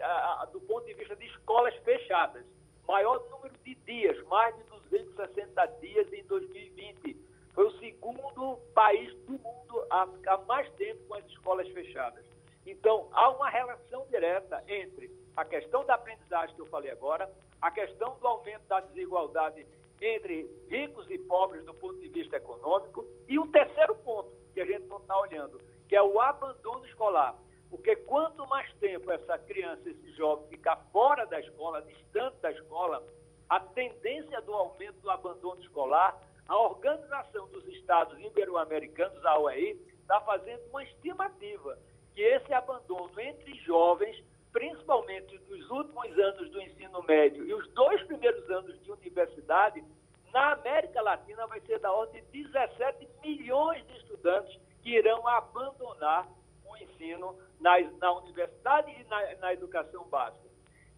[0.53, 2.45] do ponto de vista de escolas fechadas.
[2.87, 7.17] Maior número de dias, mais de 260 dias em 2020.
[7.55, 12.25] Foi o segundo país do mundo a ficar mais tempo com as escolas fechadas.
[12.67, 17.31] Então, há uma relação direta entre a questão da aprendizagem que eu falei agora,
[17.61, 19.67] a questão do aumento da desigualdade
[20.01, 23.07] entre ricos e pobres do ponto de vista econômico.
[23.29, 27.35] E o terceiro ponto que a gente não está olhando, que é o abandono escolar.
[27.75, 33.05] Porque quanto mais tempo essa criança, esse jovem ficar fora da escola, distante da escola,
[33.49, 36.17] a tendência do aumento do abandono escolar,
[36.47, 41.77] a Organização dos Estados Ibero-Americanos, a OEI, está fazendo uma estimativa
[42.15, 44.23] que esse abandono entre jovens,
[44.53, 49.85] principalmente nos últimos anos do ensino médio e os dois primeiros anos de universidade,
[50.33, 56.29] na América Latina vai ser da ordem de 17 milhões de estudantes que irão abandonar
[56.77, 60.45] ensino na, na universidade e na, na educação básica.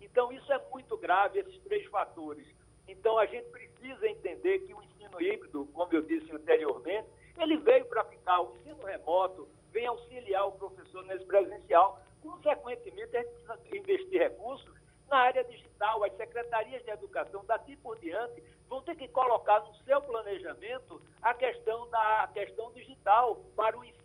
[0.00, 2.46] Então, isso é muito grave, esses três fatores.
[2.88, 7.08] Então, a gente precisa entender que o ensino híbrido, como eu disse anteriormente,
[7.38, 8.40] ele veio para ficar.
[8.40, 12.00] O ensino remoto vem auxiliar o professor nesse presencial.
[12.22, 14.74] Consequentemente, a gente precisa investir recursos
[15.08, 16.02] na área digital.
[16.04, 21.34] As secretarias de educação, daqui por diante, vão ter que colocar no seu planejamento a
[21.34, 23.95] questão da a questão digital para o ensino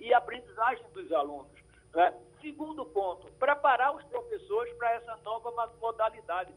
[0.00, 1.52] e aprendizagem dos alunos.
[1.94, 2.14] Né?
[2.40, 5.50] Segundo ponto, preparar os professores para essa nova
[5.80, 6.52] modalidade.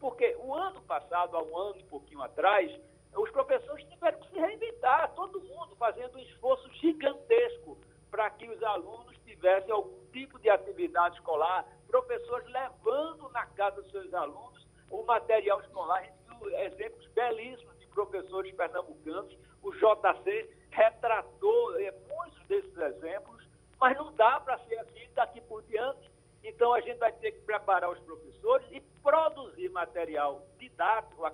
[0.00, 2.70] Porque o ano passado, há um ano e pouquinho atrás,
[3.14, 7.76] os professores tiveram que se reinventar, todo mundo fazendo um esforço gigantesco
[8.10, 13.90] para que os alunos tivessem algum tipo de atividade escolar, professores levando na casa dos
[13.90, 15.98] seus alunos o material escolar.
[15.98, 19.36] A gente viu exemplos belíssimos de professores pernambucanos.
[19.62, 20.48] O JC
[20.78, 23.44] retratou é, muitos desses exemplos,
[23.80, 26.08] mas não dá para ser assim daqui por diante.
[26.44, 31.26] Então, a gente vai ter que preparar os professores e produzir material didático,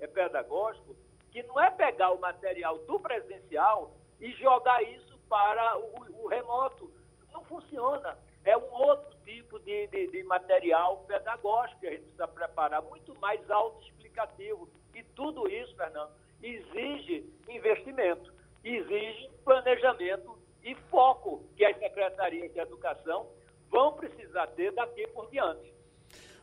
[0.00, 0.96] é, pedagógico,
[1.30, 6.90] que não é pegar o material do presencial e jogar isso para o, o remoto.
[7.32, 8.16] Não funciona
[8.46, 13.12] é um outro tipo de, de, de, material pedagógico que a gente precisa preparar, muito
[13.18, 14.68] mais autoexplicativo.
[14.94, 18.32] E tudo isso, Fernando, exige investimento,
[18.74, 23.26] exige planejamento e foco que as secretarias de educação
[23.70, 25.72] vão precisar ter daqui por diante.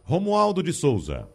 [0.03, 1.28] Romualdo de Souza.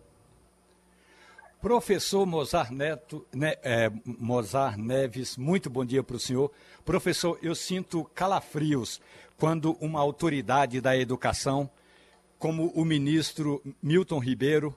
[1.60, 6.52] Professor Mozart, Neto, né, é, Mozart Neves, muito bom dia para o senhor.
[6.84, 9.00] Professor, eu sinto calafrios
[9.36, 11.68] quando uma autoridade da educação,
[12.38, 14.74] como o ministro Milton Ribeiro,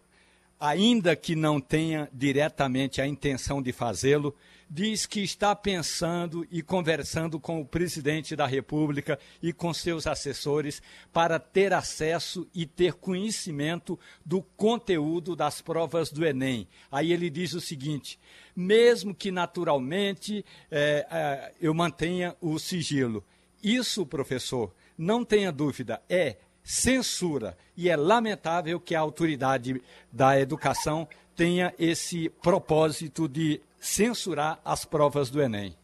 [0.59, 4.35] ainda que não tenha diretamente a intenção de fazê-lo,
[4.73, 10.81] diz que está pensando e conversando com o presidente da República e com seus assessores
[11.11, 16.69] para ter acesso e ter conhecimento do conteúdo das provas do Enem.
[16.89, 18.17] Aí ele diz o seguinte:
[18.55, 23.25] mesmo que naturalmente é, é, eu mantenha o sigilo.
[23.61, 31.09] Isso, professor, não tenha dúvida, é censura e é lamentável que a autoridade da educação
[31.35, 35.75] tenha esse propósito de censurar as provas do Enem?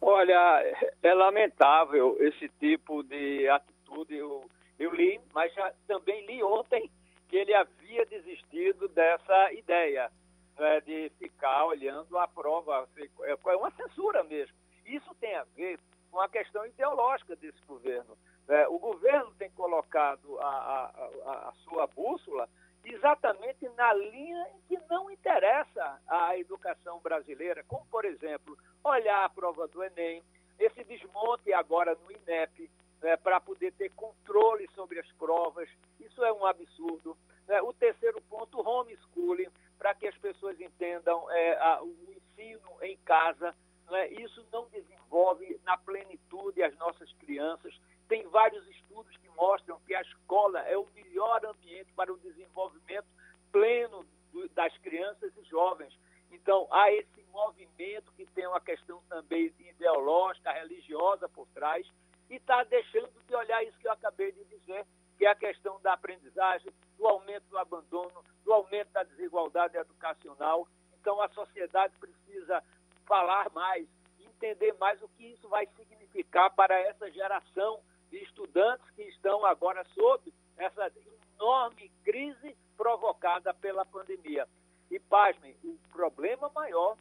[0.00, 4.16] Olha, é lamentável esse tipo de atitude.
[4.16, 4.44] Eu,
[4.78, 6.90] eu li, mas já, também li ontem
[7.28, 10.10] que ele havia desistido dessa ideia
[10.58, 12.88] né, de ficar olhando a prova.
[13.22, 14.54] É, é uma censura mesmo.
[14.84, 15.78] Isso tem a ver
[16.10, 18.16] com a questão ideológica desse governo.
[18.48, 22.48] É, o governo tem colocado a, a, a, sua bússola
[22.94, 29.66] exatamente na linha que não interessa a educação brasileira, como, por exemplo, olhar a prova
[29.68, 30.22] do Enem,
[30.58, 32.70] esse desmonte agora no INEP,
[33.00, 35.68] né, para poder ter controle sobre as provas,
[36.00, 37.16] isso é um absurdo.
[37.46, 37.62] Né?
[37.62, 43.54] O terceiro ponto, homeschooling, para que as pessoas entendam é, a, o ensino em casa,
[43.88, 44.08] né?
[44.08, 47.72] isso não desenvolve na plenitude as nossas crianças.
[48.08, 53.06] Tem vários estudos que mostram que a escola é o melhor ambiente para o desenvolvimento
[53.52, 55.96] pleno do, das crianças e jovens.
[56.30, 61.86] Então, há esse movimento que tem uma questão também ideológica, religiosa por trás,
[62.30, 64.86] e está deixando de olhar isso que eu acabei de dizer,
[65.16, 70.66] que é a questão da aprendizagem, do aumento do abandono, do aumento da desigualdade educacional.
[71.00, 72.62] Então, a sociedade precisa
[73.06, 73.86] falar mais,
[74.20, 77.80] entender mais o que isso vai significar para essa geração
[78.10, 80.90] de estudantes que estão agora sob essa
[81.36, 84.48] enorme crise provocada pela pandemia.
[84.90, 86.96] E, pasmem, o problema maior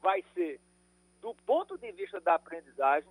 [0.00, 0.60] vai ser,
[1.20, 3.10] do ponto de vista da aprendizagem,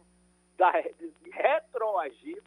[0.58, 2.42] da, de retroagir,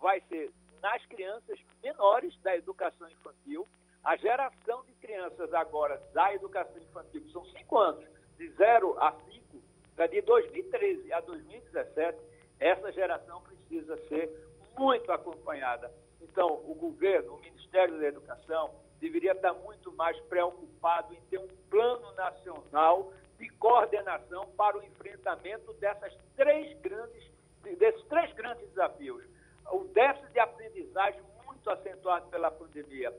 [0.00, 3.66] vai ser nas crianças menores da educação infantil.
[4.02, 8.04] A geração de crianças agora da educação infantil, são cinco anos,
[8.36, 9.62] de 0 a 5,
[10.10, 12.18] de 2013 a 2017,
[12.58, 13.61] essa geração precisa
[14.08, 14.30] ser
[14.78, 15.92] muito acompanhada.
[16.20, 18.70] Então, o governo, o Ministério da Educação,
[19.00, 25.72] deveria estar muito mais preocupado em ter um plano nacional de coordenação para o enfrentamento
[25.74, 27.30] dessas três grandes,
[27.78, 29.24] desses três grandes desafios.
[29.72, 33.12] O déficit de aprendizagem muito acentuado pela pandemia,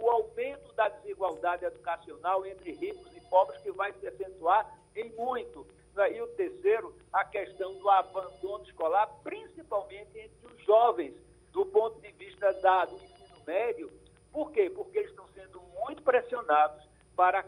[0.00, 5.66] o aumento da desigualdade educacional entre ricos e pobres, que vai se acentuar em muito.
[5.96, 11.14] E o terceiro, a questão do abandono escolar, principalmente entre os jovens,
[11.52, 13.92] do ponto de vista da, do ensino médio.
[14.32, 14.68] Por quê?
[14.68, 16.84] Porque eles estão sendo muito pressionados
[17.14, 17.44] para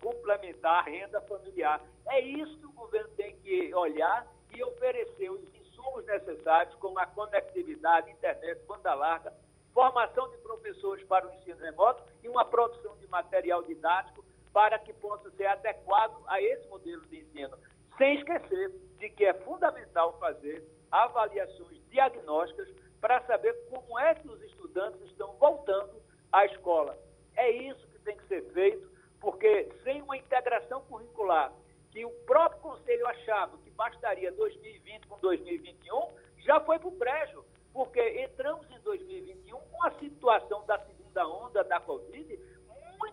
[0.00, 1.82] complementar a renda familiar.
[2.06, 7.06] É isso que o governo tem que olhar e oferecer os insumos necessários, como a
[7.06, 9.32] conectividade, internet, banda larga,
[9.72, 14.23] formação de professores para o ensino remoto e uma produção de material didático
[14.54, 17.58] para que possa ser adequado a esse modelo de ensino.
[17.98, 22.68] Sem esquecer de que é fundamental fazer avaliações diagnósticas
[23.00, 26.00] para saber como é que os estudantes estão voltando
[26.32, 26.96] à escola.
[27.34, 28.88] É isso que tem que ser feito,
[29.20, 31.52] porque sem uma integração curricular,
[31.90, 37.44] que o próprio Conselho achava que bastaria 2020 com 2021, já foi para o brejo,
[37.72, 42.38] porque entramos em 2021 com a situação da segunda onda da Covid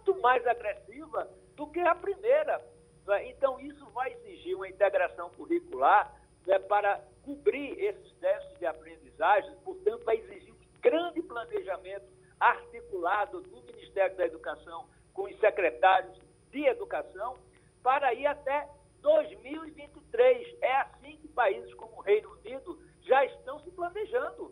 [0.01, 2.61] muito mais agressiva do que a primeira.
[3.05, 3.29] Né?
[3.29, 6.13] Então, isso vai exigir uma integração curricular
[6.47, 12.05] né, para cobrir esses déficits de aprendizagem, portanto, vai exigir um grande planejamento
[12.39, 16.17] articulado do Ministério da Educação com os secretários
[16.49, 17.37] de Educação
[17.83, 18.67] para ir até
[19.01, 20.57] 2023.
[20.61, 24.51] É assim que países como o Reino Unido já estão se planejando.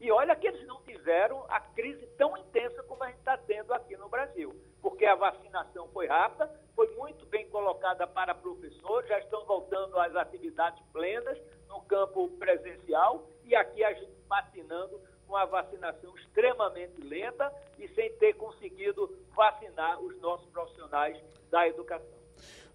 [0.00, 3.72] E olha que eles não tiveram a crise tão intensa como a gente está tendo
[3.72, 4.52] aqui no Brasil,
[4.82, 10.14] porque a vacinação foi rápida, foi muito bem colocada para professores, já estão voltando às
[10.16, 17.50] atividades plenas no campo presencial e aqui a gente vacinando com a vacinação extremamente lenta
[17.78, 21.16] e sem ter conseguido vacinar os nossos profissionais
[21.50, 22.22] da educação.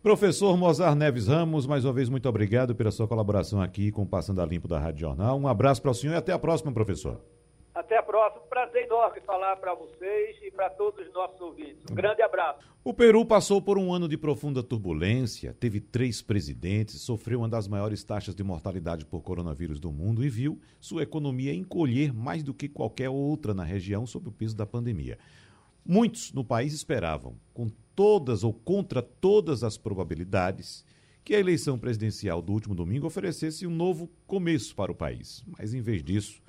[0.01, 4.07] Professor Mozar Neves Ramos, mais uma vez, muito obrigado pela sua colaboração aqui com o
[4.07, 5.37] Passando a Limpo da Rádio Jornal.
[5.37, 7.19] Um abraço para o senhor e até a próxima, professor.
[7.87, 8.41] Até a próxima.
[8.49, 11.85] Prazer enorme falar para vocês e para todos os nossos ouvintes.
[11.89, 12.59] Um grande abraço.
[12.83, 17.65] O Peru passou por um ano de profunda turbulência, teve três presidentes, sofreu uma das
[17.65, 22.53] maiores taxas de mortalidade por coronavírus do mundo e viu sua economia encolher mais do
[22.53, 25.17] que qualquer outra na região sob o peso da pandemia.
[25.85, 30.83] Muitos no país esperavam, com todas ou contra todas as probabilidades,
[31.23, 35.41] que a eleição presidencial do último domingo oferecesse um novo começo para o país.
[35.57, 36.41] Mas, em vez disso,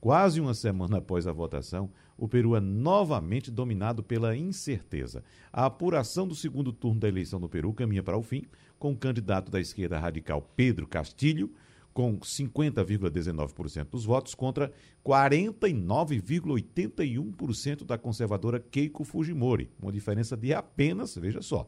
[0.00, 5.22] quase uma semana após a votação, o Peru é novamente dominado pela incerteza.
[5.52, 8.44] A apuração do segundo turno da eleição no Peru caminha para o fim,
[8.78, 11.52] com o candidato da esquerda radical Pedro Castilho
[11.92, 14.72] com 50,19% dos votos contra
[15.04, 21.66] 49,81% da conservadora Keiko Fujimori, uma diferença de apenas, veja só,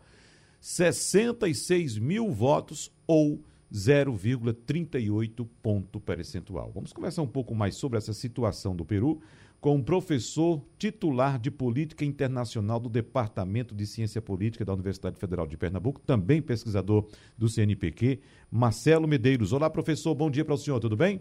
[0.61, 6.71] 66 mil votos ou 0,38 ponto percentual.
[6.75, 9.21] Vamos conversar um pouco mais sobre essa situação do Peru
[9.63, 15.47] com o professor titular de Política Internacional do Departamento de Ciência Política da Universidade Federal
[15.47, 17.07] de Pernambuco, também pesquisador
[17.39, 18.19] do CNPq,
[18.51, 19.53] Marcelo Medeiros.
[19.53, 21.21] Olá, professor, bom dia para o senhor, tudo bem?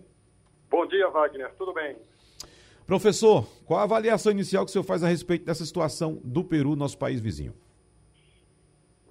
[0.72, 1.96] Bom dia, Wagner, tudo bem?
[2.86, 6.76] Professor, qual a avaliação inicial que o senhor faz a respeito dessa situação do Peru,
[6.76, 7.54] nosso país vizinho?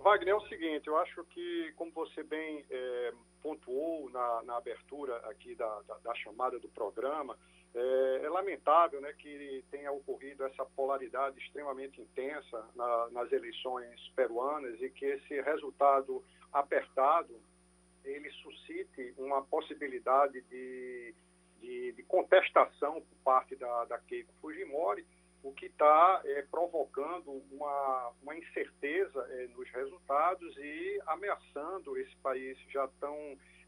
[0.03, 5.17] Wagner, é o seguinte, eu acho que, como você bem é, pontuou na, na, abertura
[5.29, 7.39] aqui da, da, da chamada do programa,
[7.75, 14.81] é, é, lamentável né, que tenha ocorrido essa polaridade extremamente intensa na, nas eleições peruanas
[14.81, 17.39] e que esse resultado apertado
[18.03, 21.15] ele suscite uma possibilidade de,
[21.61, 25.07] de, de contestação por parte da, da Keiko Fujimori,
[25.43, 32.59] o que está é, provocando uma, uma incerteza é, nos resultados e ameaçando esse país
[32.69, 33.17] já tão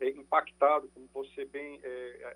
[0.01, 1.81] é, impactado, como você bem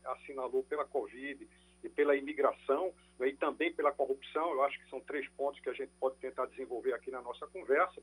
[0.05, 1.47] assinalou, pela Covid
[1.83, 4.53] e pela imigração né, e também pela corrupção.
[4.53, 7.47] Eu acho que são três pontos que a gente pode tentar desenvolver aqui na nossa
[7.49, 8.01] conversa.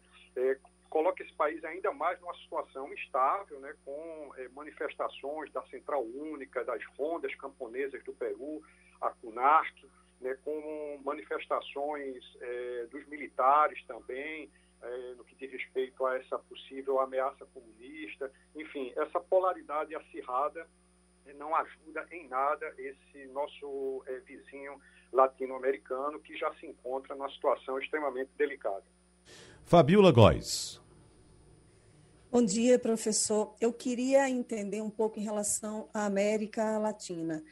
[0.90, 6.84] Coloca esse país ainda mais numa situação instável, né, com manifestações da Central Única, das
[6.98, 8.62] rondas camponesas do Peru,
[9.02, 9.86] a CUNARC,
[10.24, 14.50] né, com manifestações é, dos militares também,
[14.82, 18.32] é, no que diz respeito a essa possível ameaça comunista.
[18.56, 20.68] Enfim, essa polaridade acirrada
[21.36, 24.80] não ajuda em nada esse nosso é, vizinho
[25.12, 28.84] latino-americano que já se encontra numa situação extremamente delicada.
[29.66, 30.82] Fabiola Góes.
[32.32, 33.56] Bom dia, professor.
[33.62, 37.44] Eu queria entender um pouco em relação à América Latina.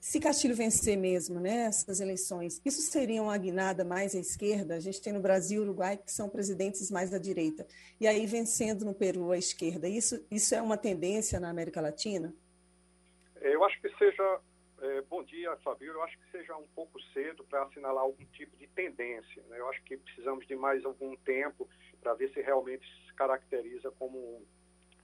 [0.00, 1.70] Se Castilho vencer mesmo né,
[2.00, 4.76] eleições, isso seria uma guinada mais à esquerda?
[4.76, 7.66] A gente tem no Brasil e Uruguai que são presidentes mais da direita.
[8.00, 12.32] E aí, vencendo no Peru a esquerda, isso, isso é uma tendência na América Latina?
[13.40, 14.40] Eu acho que seja.
[14.80, 15.92] É, bom dia, Fabio.
[15.92, 19.42] Eu acho que seja um pouco cedo para assinalar algum tipo de tendência.
[19.48, 19.58] Né?
[19.58, 21.68] Eu acho que precisamos de mais algum tempo
[22.00, 24.46] para ver se realmente se caracteriza como,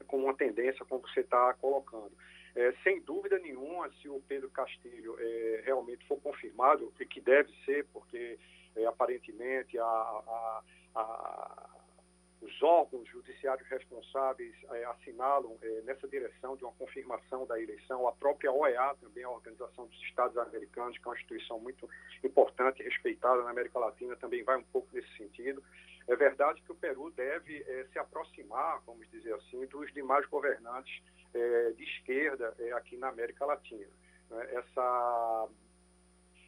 [0.06, 2.12] como uma tendência, como você está colocando.
[2.56, 7.52] É, sem dúvida nenhuma, se o Pedro Castilho é, realmente for confirmado, e que deve
[7.64, 8.38] ser, porque
[8.76, 10.62] é, aparentemente a, a,
[10.94, 11.68] a,
[12.40, 18.12] os órgãos judiciários responsáveis é, assinalam é, nessa direção de uma confirmação da eleição, a
[18.12, 21.88] própria OEA, também a Organização dos Estados Americanos, que é uma instituição muito
[22.22, 25.60] importante e respeitada na América Latina, também vai um pouco nesse sentido.
[26.06, 31.02] É verdade que o Peru deve é, se aproximar, vamos dizer assim, dos demais governantes
[31.34, 33.90] é, de esquerda é, aqui na América Latina.
[34.30, 34.48] Né?
[34.54, 35.48] Essa,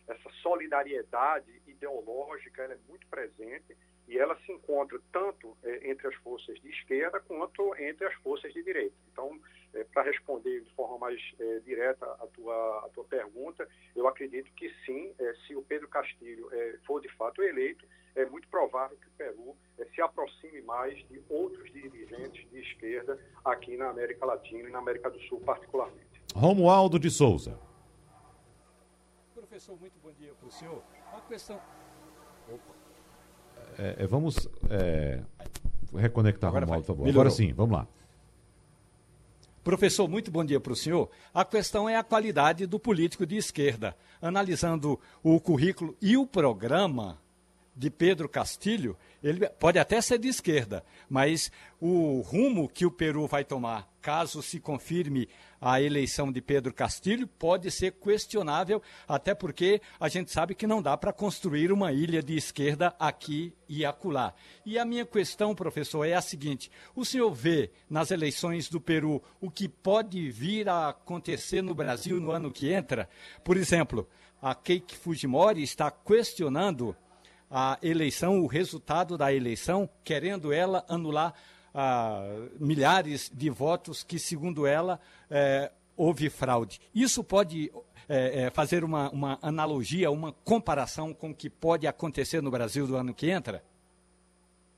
[0.08, 3.76] essa solidariedade ideológica é muito presente
[4.08, 8.52] e ela se encontra tanto é, entre as forças de esquerda quanto entre as forças
[8.52, 8.94] de direita.
[9.12, 9.40] Então,
[9.76, 14.50] é, para responder de forma mais é, direta a tua, a tua pergunta, eu acredito
[14.52, 18.96] que sim, é, se o Pedro Castilho é, for de fato eleito, é muito provável
[18.96, 24.24] que o Peru é, se aproxime mais de outros dirigentes de esquerda aqui na América
[24.24, 26.22] Latina e na América do Sul, particularmente.
[26.34, 27.58] Romualdo de Souza.
[29.34, 30.82] Professor, muito bom dia para o senhor.
[31.12, 31.60] Uma questão.
[33.78, 35.22] É, é, vamos é,
[35.94, 37.04] reconectar, Agora Romualdo, por favor.
[37.04, 37.20] Melhorou.
[37.20, 37.86] Agora sim, vamos lá.
[39.66, 41.10] Professor, muito bom dia para o senhor.
[41.34, 43.96] A questão é a qualidade do político de esquerda.
[44.22, 47.18] Analisando o currículo e o programa,
[47.76, 53.26] de Pedro Castilho, ele pode até ser de esquerda, mas o rumo que o Peru
[53.26, 55.28] vai tomar, caso se confirme
[55.60, 60.82] a eleição de Pedro Castilho, pode ser questionável, até porque a gente sabe que não
[60.82, 64.34] dá para construir uma ilha de esquerda aqui e acolá.
[64.64, 69.22] E a minha questão, professor, é a seguinte: o senhor vê nas eleições do Peru
[69.40, 73.08] o que pode vir a acontecer no Brasil no ano que entra?
[73.42, 74.08] Por exemplo,
[74.40, 76.96] a Keiki Fujimori está questionando
[77.50, 81.34] a eleição, o resultado da eleição, querendo ela anular
[82.58, 85.00] milhares de votos que, segundo ela,
[85.30, 86.80] eh, houve fraude.
[86.94, 87.70] Isso pode
[88.08, 92.96] eh, fazer uma, uma analogia, uma comparação com o que pode acontecer no Brasil do
[92.96, 93.62] ano que entra?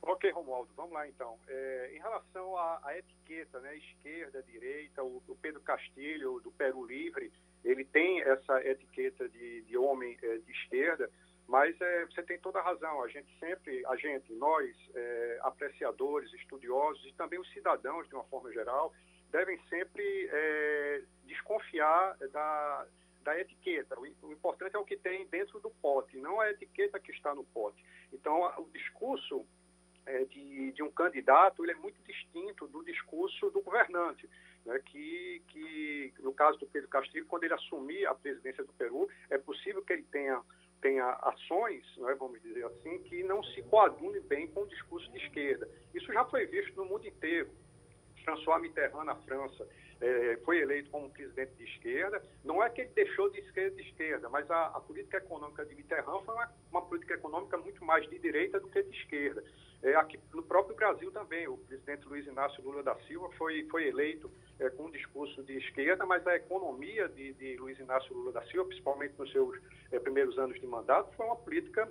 [0.09, 1.37] Ok, Romualdo, vamos lá então.
[1.47, 6.83] É, em relação à, à, etiqueta, né, esquerda, direita, o, o, Pedro Castilho, do Peru
[6.85, 7.31] Livre,
[7.63, 11.09] ele tem essa etiqueta de, de homem é, de esquerda,
[11.49, 13.03] mas é, você tem toda a razão.
[13.03, 18.23] A gente sempre, a gente, nós, é, apreciadores, estudiosos e também os cidadãos, de uma
[18.25, 18.93] forma geral,
[19.31, 22.85] devem sempre é, desconfiar da,
[23.23, 23.99] da etiqueta.
[23.99, 27.43] O, importante é o que tem dentro do pote, não a etiqueta que está no
[27.45, 27.83] pote.
[28.13, 29.43] Então, o discurso
[30.05, 34.29] é, de, de, um candidato ele é muito distinto do discurso do governante,
[34.67, 39.09] né, que, que, no caso do Pedro Castilho, quando ele assumir a presidência do Peru,
[39.31, 40.39] é possível que ele tenha
[40.81, 45.17] tenha ações, né, vamos dizer assim, que não se coadune bem com o discurso de
[45.17, 45.69] esquerda.
[45.93, 47.49] Isso já foi visto no mundo inteiro.
[48.23, 49.67] François Mitterrand, na França,
[50.01, 52.21] é, foi eleito como presidente de esquerda.
[52.43, 55.75] Não é que ele deixou de esquerda de esquerda, mas a, a política econômica de
[55.75, 59.43] Mitterrand foi uma, uma, política econômica muito mais de direita do que de esquerda.
[59.81, 63.87] É, aqui no próprio Brasil também, o presidente Luiz Inácio Lula da Silva foi, foi
[63.87, 64.29] eleito
[64.59, 68.41] é, com um discurso de esquerda, mas a economia de, de Luiz Inácio Lula da
[68.43, 69.57] Silva, principalmente nos seus
[70.03, 71.89] primeiros anos de mandato, foi uma política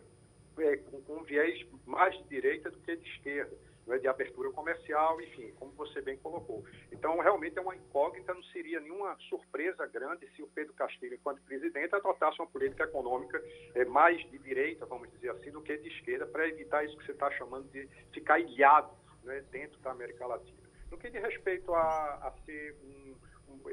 [0.91, 3.57] com, com um viés mais de direita do que de esquerda
[3.89, 6.65] né, de abertura comercial, enfim, como você bem colocou.
[6.93, 11.43] Então, realmente é uma incógnita, não seria nenhuma surpresa grande se o Pedro Castilho, enquanto
[11.43, 13.43] presidente, adotasse uma política econômica
[13.75, 17.07] é, mais de direita, vamos dizer assim, do que de esquerda, para evitar isso que
[17.07, 18.91] você está chamando de ficar ilhado
[19.25, 20.69] né, dentro da América Latina.
[20.91, 23.15] No que diz respeito a, a ser um,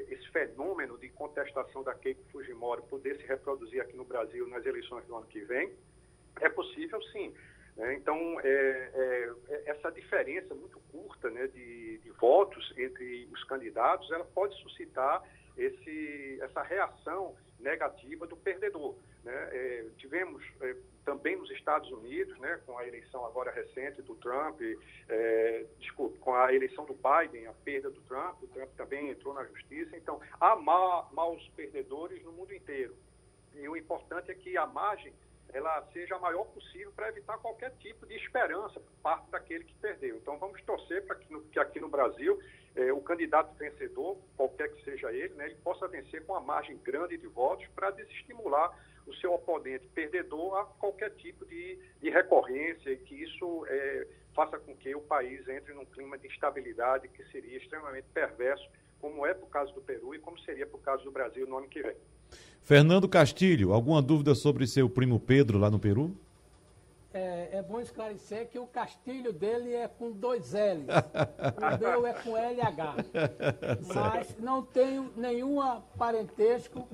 [0.08, 5.04] esse fenômeno de contestação da Keiko Fujimori poder se reproduzir aqui no Brasil nas eleições
[5.06, 5.72] do ano que vem,
[6.40, 7.34] é possível sim.
[7.76, 7.94] Né?
[7.94, 14.10] Então, é, é, é, essa diferença muito curta né, de, de, votos entre os candidatos,
[14.10, 15.22] ela pode suscitar
[15.56, 18.94] esse, essa reação negativa do perdedor.
[19.22, 19.48] Né?
[19.52, 20.74] É, tivemos é,
[21.04, 24.60] também nos Estados Unidos, né, com a eleição agora recente do Trump,
[25.08, 25.66] é,
[26.20, 29.96] com a eleição do Biden, a perda do Trump, o Trump também entrou na justiça.
[29.96, 32.96] Então, há ma maus perdedores no mundo inteiro.
[33.54, 35.12] E o importante é que a margem
[35.52, 39.74] ela seja a maior possível para evitar qualquer tipo de esperança por parte daquele que
[39.74, 40.16] perdeu.
[40.16, 42.38] Então, vamos torcer para que, que, aqui no Brasil
[42.74, 46.76] eh, o candidato vencedor, qualquer que seja ele, né, ele possa vencer com uma margem
[46.78, 48.76] grande de votos para desestimular
[49.06, 54.58] o seu oponente perdedor a qualquer tipo de, de recorrência e que isso eh, faça
[54.58, 58.68] com que o país entre num clima de instabilidade que seria extremamente perverso,
[59.00, 61.68] como é o caso do Peru e como seria o caso do Brasil no ano
[61.68, 61.96] que vem.
[62.66, 66.10] Fernando Castilho, alguma dúvida sobre seu primo Pedro lá no Peru?
[67.14, 70.88] É, é, bom esclarecer que o Castilho dele é com dois L's.
[71.62, 72.96] o meu é com LH.
[73.94, 75.60] Mas não tenho nenhum
[75.96, 76.88] parentesco.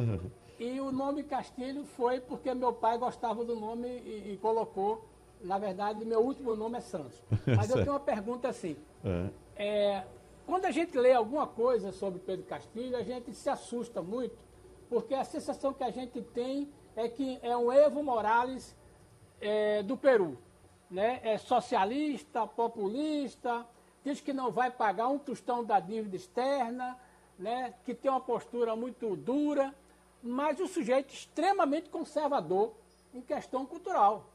[0.61, 5.09] E o nome Castilho foi porque meu pai gostava do nome e, e colocou.
[5.41, 7.23] Na verdade, meu último nome é Santos.
[7.57, 8.77] Mas eu tenho uma pergunta assim.
[9.03, 9.31] É.
[9.57, 10.05] é,
[10.45, 14.52] quando a gente lê alguma coisa sobre Pedro Castilho, a gente se assusta muito
[14.93, 18.77] porque a sensação que a gente tem é que é um Evo Morales
[19.41, 20.37] é, do Peru.
[20.91, 21.19] Né?
[21.25, 23.67] É socialista, populista,
[24.05, 26.99] diz que não vai pagar um tostão da dívida externa,
[27.39, 27.73] né?
[27.87, 29.75] que tem uma postura muito dura,
[30.23, 32.75] mas o um sujeito extremamente conservador
[33.15, 34.27] em questão cultural.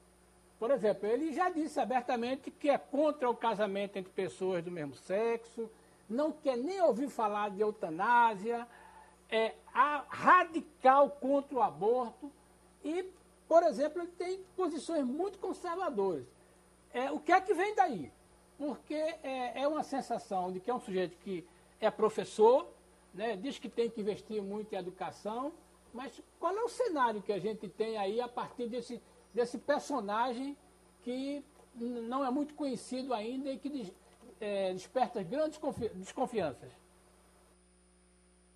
[0.57, 4.95] Por exemplo, ele já disse abertamente que é contra o casamento entre pessoas do mesmo
[4.95, 5.69] sexo,
[6.09, 8.67] não quer nem ouvir falar de eutanásia,
[9.29, 9.53] é
[10.09, 12.31] radical contra o aborto
[12.83, 13.05] e,
[13.47, 16.25] por exemplo, ele tem posições muito conservadoras.
[16.93, 18.11] É, o que é que vem daí?
[18.57, 21.45] Porque é, é uma sensação de que é um sujeito que
[21.79, 22.67] é professor,
[23.13, 25.51] né, diz que tem que investir muito em educação,
[25.93, 29.01] mas qual é o cenário que a gente tem aí a partir desse,
[29.33, 30.57] desse personagem
[31.03, 31.43] que
[31.75, 33.93] não é muito conhecido ainda e que
[34.39, 35.59] é, desperta grandes
[35.95, 36.71] desconfianças?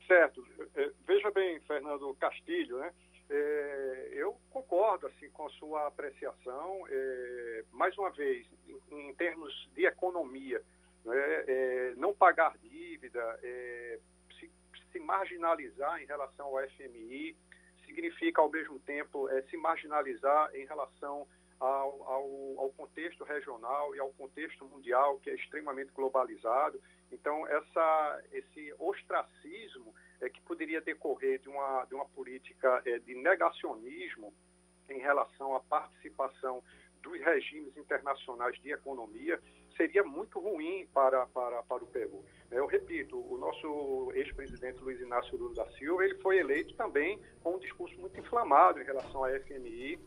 [0.07, 0.45] Certo.
[0.75, 2.93] É, veja bem, Fernando Castilho, né?
[3.29, 6.85] É, eu concordo assim com a sua apreciação.
[6.89, 10.61] É, mais uma vez, em, em, termos de economia,
[11.05, 11.43] né?
[11.47, 13.99] é, não pagar dívida, é,
[14.37, 14.51] se,
[14.91, 17.35] se, marginalizar em relação ao FMI,
[17.85, 21.27] significa ao mesmo tempo se marginalizar em relação
[21.59, 26.81] ao, ao, ao, contexto regional e ao contexto mundial, que é extremamente globalizado.
[27.11, 33.15] Então, essa, esse ostracismo é, que poderia decorrer de uma, de uma política é, de
[33.15, 34.33] negacionismo
[34.89, 36.63] em relação à participação
[37.01, 39.41] dos regimes internacionais de economia
[39.75, 42.23] seria muito ruim para, para, para o Peru.
[42.51, 47.55] Eu repito, o nosso ex-presidente Luiz Inácio Lula da Silva ele foi eleito também com
[47.55, 49.99] um discurso muito inflamado em relação à FMI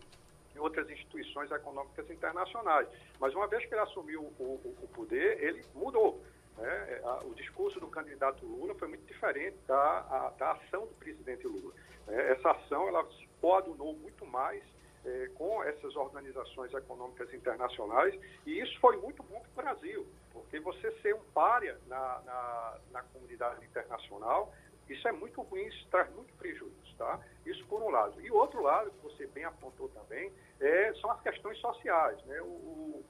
[0.55, 2.89] e outras instituições econômicas internacionais.
[3.19, 6.23] Mas uma vez que ele assumiu o, o, o poder, ele mudou.
[6.57, 7.01] Né?
[7.03, 11.47] É, o discurso do candidato Lula foi muito diferente da, a, da ação do presidente
[11.47, 11.75] Lula.
[12.07, 12.33] Né?
[12.33, 13.07] Essa ação ela
[13.41, 14.63] coadunou muito mais
[15.05, 20.59] é, com essas organizações econômicas internacionais, e isso foi muito bom para o Brasil, porque
[20.61, 24.53] você ser um párea na, na, na comunidade internacional,
[24.89, 27.19] isso é muito ruim, isso traz muito prejuízo, tá?
[27.47, 28.21] Isso por um lado.
[28.21, 30.31] E o outro lado, que você bem apontou também,
[30.61, 32.41] é, são as questões sociais, né?
[32.43, 33.05] O, o,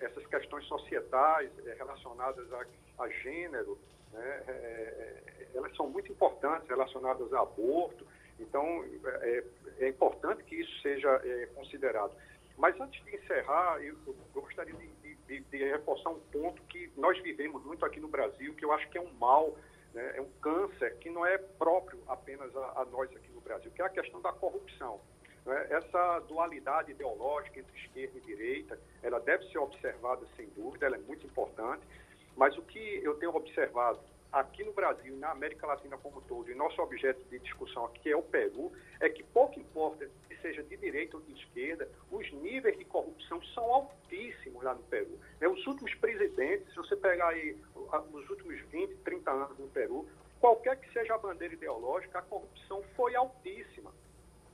[0.00, 2.66] essas questões societais é, relacionadas a,
[2.98, 3.78] a gênero,
[4.12, 4.44] né?
[4.48, 8.06] É, elas são muito importantes, relacionadas a aborto,
[8.38, 8.84] então,
[9.22, 9.44] é,
[9.80, 12.12] é importante que isso seja é, considerado.
[12.56, 17.20] Mas antes de encerrar, eu, eu gostaria de, de, de, reforçar um ponto que nós
[17.22, 19.56] vivemos muito aqui no Brasil, que eu acho que é um mal,
[19.94, 23.70] né, é um câncer que não é próprio apenas a, a nós aqui no Brasil,
[23.70, 25.00] que é a questão da corrupção.
[25.44, 25.66] Né?
[25.70, 31.00] Essa dualidade ideológica entre esquerda e direita, ela deve ser observada sem dúvida, ela é
[31.00, 31.82] muito importante,
[32.36, 34.00] mas o que eu tenho observado
[34.32, 38.16] aqui no Brasil na América Latina como todo, e nosso objeto de discussão aqui é
[38.16, 38.70] o Peru,
[39.00, 43.42] é que pouco importa se seja de direita ou de esquerda, os níveis de corrupção
[43.54, 45.18] são altíssimos lá no Peru.
[45.40, 47.56] É, os últimos presidentes, se você pegar aí
[48.12, 50.06] os últimos 20, 30 anos no Peru,
[50.40, 53.92] qualquer que seja a bandeira ideológica, a corrupção foi altíssima.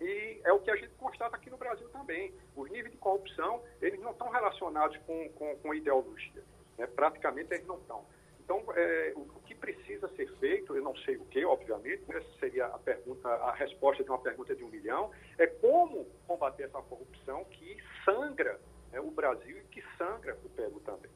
[0.00, 2.32] E é o que a gente constata aqui no Brasil também.
[2.56, 6.42] Os níveis de corrupção, eles não estão relacionados com, com, com ideologia.
[6.78, 6.86] Né?
[6.86, 8.04] Praticamente eles não estão.
[8.44, 12.24] Então, é, o que precisa ser feito, eu não sei o que, obviamente, essa né,
[12.38, 16.82] seria a pergunta, a resposta de uma pergunta de um milhão, é como combater essa
[16.82, 18.60] corrupção que sangra
[18.92, 21.10] né, o Brasil e que sangra o Peru também.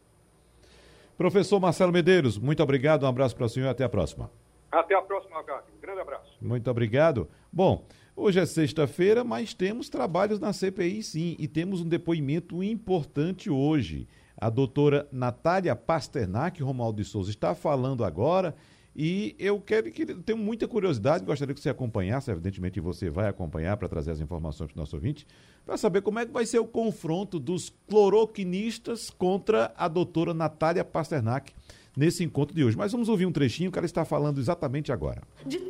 [1.18, 4.30] Professor Marcelo Medeiros, muito obrigado, um abraço para o senhor e até a próxima.
[4.70, 5.72] Até a próxima, Gabi.
[5.76, 6.38] Um grande abraço.
[6.40, 7.28] Muito obrigado.
[7.52, 7.84] Bom,
[8.18, 14.08] hoje é sexta-feira, mas temos trabalhos na CPI sim, e temos um depoimento importante hoje.
[14.36, 18.54] A doutora Natália Pasternak, Romualdo de Souza, está falando agora.
[18.94, 23.76] E eu quero que tenho muita curiosidade, gostaria que você acompanhasse, evidentemente você vai acompanhar
[23.76, 25.24] para trazer as informações para o nosso ouvinte,
[25.64, 30.84] para saber como é que vai ser o confronto dos cloroquinistas contra a doutora Natália
[30.84, 31.52] Pasternak
[31.96, 32.76] nesse encontro de hoje.
[32.76, 35.22] Mas vamos ouvir um trechinho que ela está falando exatamente agora.
[35.46, 35.60] De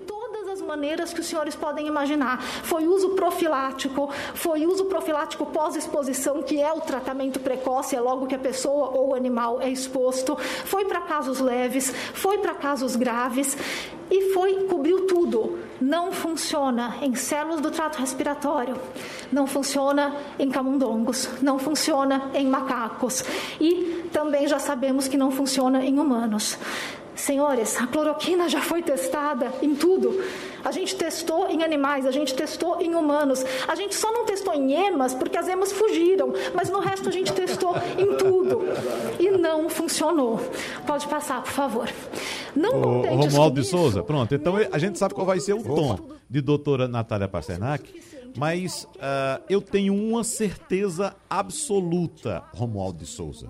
[0.68, 2.40] maneiras que os senhores podem imaginar.
[2.42, 8.34] Foi uso profilático, foi uso profilático pós-exposição, que é o tratamento precoce, é logo que
[8.34, 10.36] a pessoa ou o animal é exposto.
[10.36, 13.56] Foi para casos leves, foi para casos graves
[14.10, 15.58] e foi cobriu tudo.
[15.80, 18.76] Não funciona em células do trato respiratório,
[19.32, 23.24] não funciona em camundongos, não funciona em macacos
[23.60, 26.58] e também já sabemos que não funciona em humanos.
[27.18, 30.22] Senhores, a cloroquina já foi testada em tudo.
[30.64, 33.44] A gente testou em animais, a gente testou em humanos.
[33.66, 37.12] A gente só não testou em emas porque as emas fugiram, mas no resto a
[37.12, 38.62] gente testou em tudo.
[39.18, 40.40] E não funcionou.
[40.86, 41.88] Pode passar, por favor.
[42.54, 44.32] Não o Romualdo de Souza, pronto.
[44.32, 45.98] Então a gente sabe qual vai ser o tom
[46.30, 48.00] de doutora Natália Pasternak.
[48.36, 53.48] Mas uh, eu tenho uma certeza absoluta, Romualdo de Souza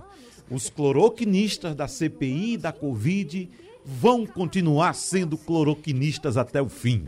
[0.50, 3.48] os cloroquinistas da CPI e da Covid
[3.84, 7.06] vão continuar sendo cloroquinistas até o fim.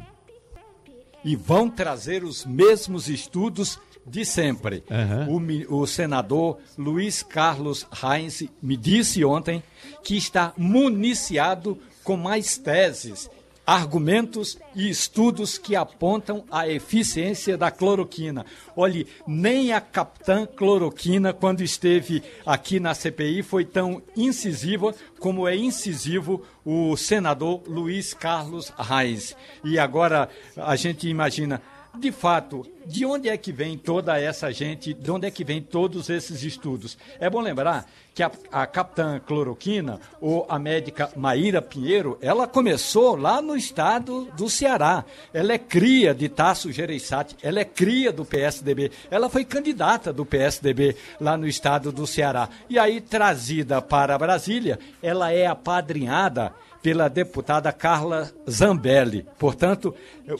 [1.24, 4.82] E vão trazer os mesmos estudos de sempre.
[5.28, 5.66] Uhum.
[5.68, 9.62] O, o, senador Luiz Carlos Reins me disse ontem
[10.03, 13.30] que está municiado com mais teses
[13.70, 18.44] argumentos e estudos que apontam a eficiência da cloroquina.
[18.74, 25.54] Olhe, nem a capitã cloroquina, quando esteve aqui na CPI, foi tão incisiva como é
[25.54, 29.36] incisivo o senador Luiz Carlos Reis.
[29.62, 31.62] E agora a gente imagina
[31.99, 35.61] de fato, de onde é que vem toda essa gente, de onde é que vem
[35.61, 36.97] todos esses estudos?
[37.18, 43.16] É bom lembrar que a, a capitã cloroquina, ou a médica Maíra Pinheiro, ela começou
[43.16, 45.05] lá no estado do Ceará.
[45.32, 48.91] Ela é cria de Tasso Gereissati, ela é cria do PSDB.
[49.11, 52.49] Ela foi candidata do PSDB lá no estado do Ceará.
[52.68, 59.26] E aí, trazida para Brasília, ela é apadrinhada pela deputada Carla Zambelli.
[59.38, 59.94] Portanto,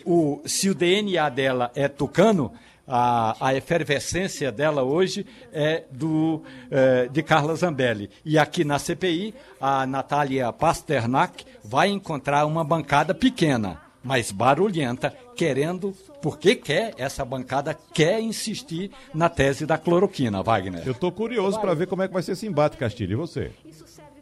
[0.05, 2.53] o, se o DNA dela é tucano,
[2.91, 8.11] a, a efervescência dela hoje é do, é, de Carla Zambelli.
[8.25, 15.95] E aqui na CPI, a Natália Pasternak vai encontrar uma bancada pequena, mas barulhenta, querendo,
[16.21, 20.83] porque quer, essa bancada quer insistir na tese da cloroquina, Wagner.
[20.85, 23.53] Eu estou curioso para ver como é que vai ser esse embate, Castilho, e você?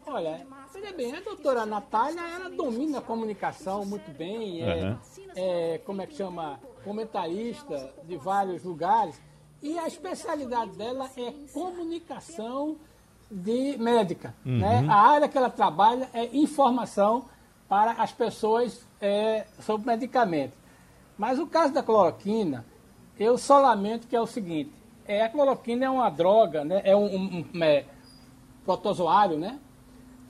[0.05, 0.41] Olha,
[0.79, 4.97] Veja bem, a doutora Natália, ela domina a comunicação muito bem, é, uhum.
[5.35, 9.21] é, como é que chama, comentarista de vários lugares,
[9.61, 12.77] e a especialidade dela é comunicação
[13.29, 14.33] de médica.
[14.45, 14.59] Uhum.
[14.59, 14.87] Né?
[14.89, 17.25] A área que ela trabalha é informação
[17.67, 20.57] para as pessoas é, sobre medicamentos.
[21.17, 22.65] Mas o caso da cloroquina,
[23.19, 24.71] Eu só lamento que é o seguinte,
[25.05, 26.81] é, a cloroquina é uma droga, né?
[26.85, 27.83] é um, um, um é,
[28.63, 29.59] protozoário, né?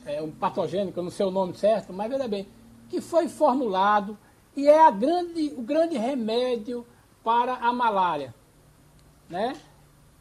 [0.05, 2.47] É um patogênico, não sei o nome certo, mas veja bem,
[2.89, 4.17] que foi formulado
[4.55, 6.85] e é a grande, o grande remédio
[7.23, 8.33] para a malária.
[9.29, 9.55] Né?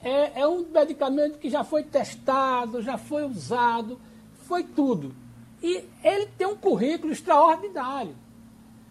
[0.03, 3.99] É, é um medicamento que já foi testado, já foi usado,
[4.45, 5.15] foi tudo.
[5.63, 8.15] E ele tem um currículo extraordinário.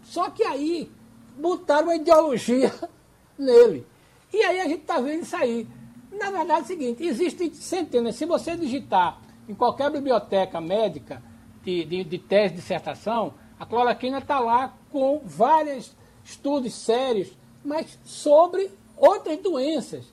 [0.02, 0.90] Só que aí
[1.38, 2.74] botaram uma ideologia
[3.38, 3.86] nele.
[4.32, 5.66] E aí a gente está vendo isso aí.
[6.10, 8.16] Na verdade é o seguinte, existem centenas.
[8.16, 11.22] Se você digitar em qualquer biblioteca médica
[11.64, 17.32] de, de, de tese dissertação, a cloroquina está lá com vários estudos sérios,
[17.64, 20.12] mas sobre outras doenças,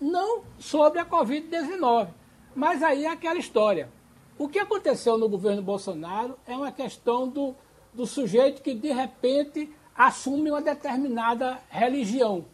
[0.00, 2.08] não sobre a Covid-19.
[2.54, 3.88] Mas aí é aquela história.
[4.36, 7.54] O que aconteceu no governo Bolsonaro é uma questão do,
[7.92, 12.44] do sujeito que, de repente, assume uma determinada religião.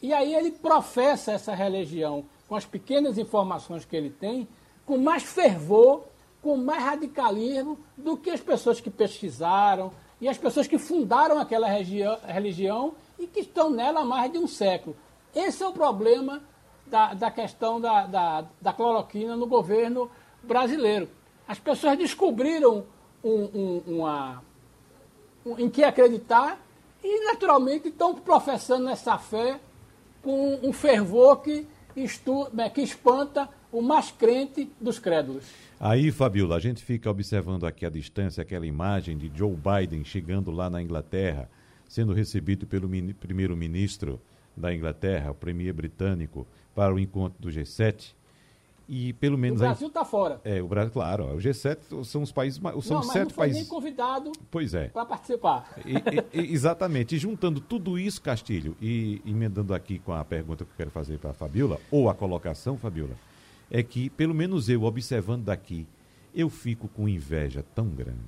[0.00, 4.48] E aí ele professa essa religião com as pequenas informações que ele tem,
[4.86, 6.04] com mais fervor,
[6.40, 11.68] com mais radicalismo do que as pessoas que pesquisaram e as pessoas que fundaram aquela
[11.68, 14.96] religião e que estão nela há mais de um século.
[15.34, 16.42] Esse é o problema
[16.86, 20.10] da, da questão da, da, da cloroquina no governo
[20.42, 21.08] brasileiro.
[21.46, 22.84] As pessoas descobriram
[23.24, 24.42] um, um, uma,
[25.44, 26.58] um, em que acreditar
[27.02, 29.58] e, naturalmente, estão professando essa fé
[30.22, 31.66] com um fervor que,
[31.96, 35.44] estu, né, que espanta o mais crente dos crédulos.
[35.80, 40.50] Aí, Fabiola, a gente fica observando aqui à distância aquela imagem de Joe Biden chegando
[40.50, 41.50] lá na Inglaterra,
[41.88, 44.20] sendo recebido pelo primeiro-ministro
[44.56, 48.14] da Inglaterra, o premier britânico, para o encontro do G7.
[48.88, 49.60] E pelo menos.
[49.60, 50.40] O Brasil está fora.
[50.44, 51.24] É, o Brasil, claro.
[51.34, 52.60] O G7 são os países.
[52.82, 53.62] São não, sete não foi países.
[53.62, 54.88] nem convidado pois é.
[54.88, 55.72] para participar.
[55.86, 55.94] E,
[56.38, 57.14] e, exatamente.
[57.14, 61.18] E juntando tudo isso, Castilho, e emendando aqui com a pergunta que eu quero fazer
[61.18, 63.16] para a Fabiola, ou a colocação, Fabiola,
[63.74, 65.86] é que, pelo menos eu, observando daqui,
[66.34, 68.18] eu fico com inveja tão grande.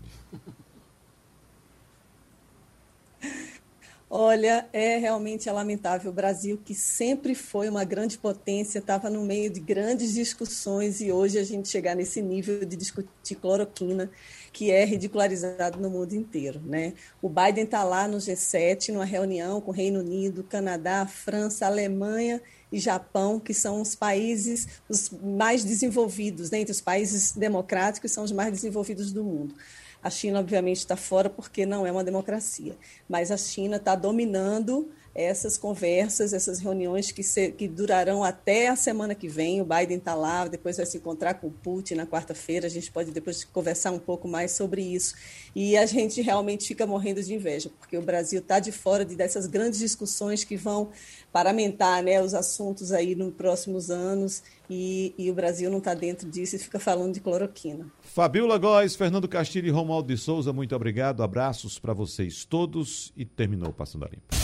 [4.09, 6.11] Olha, é realmente lamentável.
[6.11, 11.13] O Brasil, que sempre foi uma grande potência, estava no meio de grandes discussões e
[11.13, 14.11] hoje a gente chegar nesse nível de discutir cloroquina,
[14.53, 16.59] que é ridicularizado no mundo inteiro.
[16.65, 16.95] Né?
[17.21, 22.41] O Biden está lá no G7, numa reunião com o Reino Unido, Canadá, França, Alemanha
[22.71, 26.59] e Japão, que são os países os mais desenvolvidos, né?
[26.59, 29.55] entre os países democráticos, são os mais desenvolvidos do mundo.
[30.03, 32.77] A China, obviamente, está fora porque não é uma democracia,
[33.09, 38.77] mas a China está dominando essas conversas, essas reuniões que, se, que durarão até a
[38.77, 39.61] semana que vem.
[39.61, 42.67] O Biden está lá, depois vai se encontrar com o Putin na quarta-feira.
[42.67, 45.15] A gente pode depois conversar um pouco mais sobre isso.
[45.55, 49.15] E a gente realmente fica morrendo de inveja, porque o Brasil está de fora de,
[49.15, 50.91] dessas grandes discussões que vão
[51.33, 56.29] paramentar né, os assuntos aí nos próximos anos e, e o Brasil não está dentro
[56.29, 57.87] disso e fica falando de cloroquina.
[58.03, 63.25] Fabiola Góes, Fernando Castilho e Romualdo de Souza, muito obrigado, abraços para vocês todos e
[63.25, 64.44] terminou Passando a Limpo.